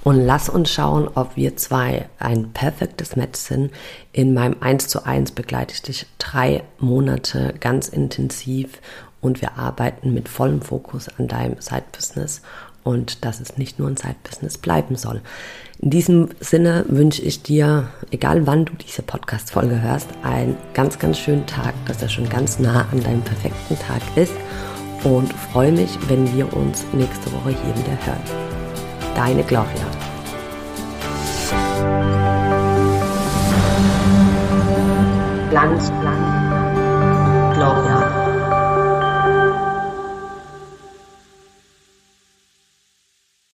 Und 0.03 0.18
lass 0.18 0.48
uns 0.48 0.72
schauen, 0.72 1.09
ob 1.14 1.37
wir 1.37 1.57
zwei 1.57 2.09
ein 2.18 2.53
perfektes 2.53 3.16
Match 3.16 3.38
sind. 3.38 3.70
In 4.12 4.33
meinem 4.33 4.57
1 4.61 4.88
zu 4.88 5.05
1 5.05 5.33
begleite 5.33 5.74
ich 5.74 5.83
dich 5.83 6.07
drei 6.18 6.62
Monate 6.79 7.55
ganz 7.61 7.88
intensiv 7.88 8.81
und 9.20 9.42
wir 9.42 9.59
arbeiten 9.59 10.14
mit 10.14 10.31
vollem 10.31 10.62
Fokus 10.62 11.09
an 11.18 11.29
deinem 11.29 11.61
Side-Business 11.61 12.40
und 12.85 13.25
dass 13.25 13.40
es 13.40 13.59
nicht 13.59 13.79
nur 13.79 13.88
ein 13.88 13.97
Side-Business 13.97 14.59
bleiben 14.59 14.97
soll. 14.97 15.21
In 15.79 15.90
diesem 15.90 16.29
Sinne 16.40 16.85
wünsche 16.88 17.23
ich 17.23 17.43
dir, 17.43 17.88
egal 18.11 18.47
wann 18.47 18.66
du 18.66 18.75
diese 18.75 19.03
Podcast-Folge 19.03 19.81
hörst, 19.81 20.09
einen 20.23 20.57
ganz, 20.75 20.99
ganz 20.99 21.19
schönen 21.19 21.47
Tag, 21.47 21.75
dass 21.87 22.03
er 22.03 22.09
schon 22.09 22.29
ganz 22.29 22.59
nah 22.59 22.87
an 22.93 23.03
deinem 23.03 23.23
perfekten 23.23 23.79
Tag 23.79 24.03
ist 24.16 24.35
und 25.05 25.33
freue 25.33 25.73
mich, 25.73 25.99
wenn 26.09 26.37
wir 26.37 26.55
uns 26.55 26.85
nächste 26.93 27.33
Woche 27.33 27.51
hier 27.51 27.77
wieder 27.77 27.99
hören. 28.05 28.23
Deine 29.14 29.43
Gloria. 29.43 29.87
Glanz, 35.51 35.90
Gloria. 36.01 36.30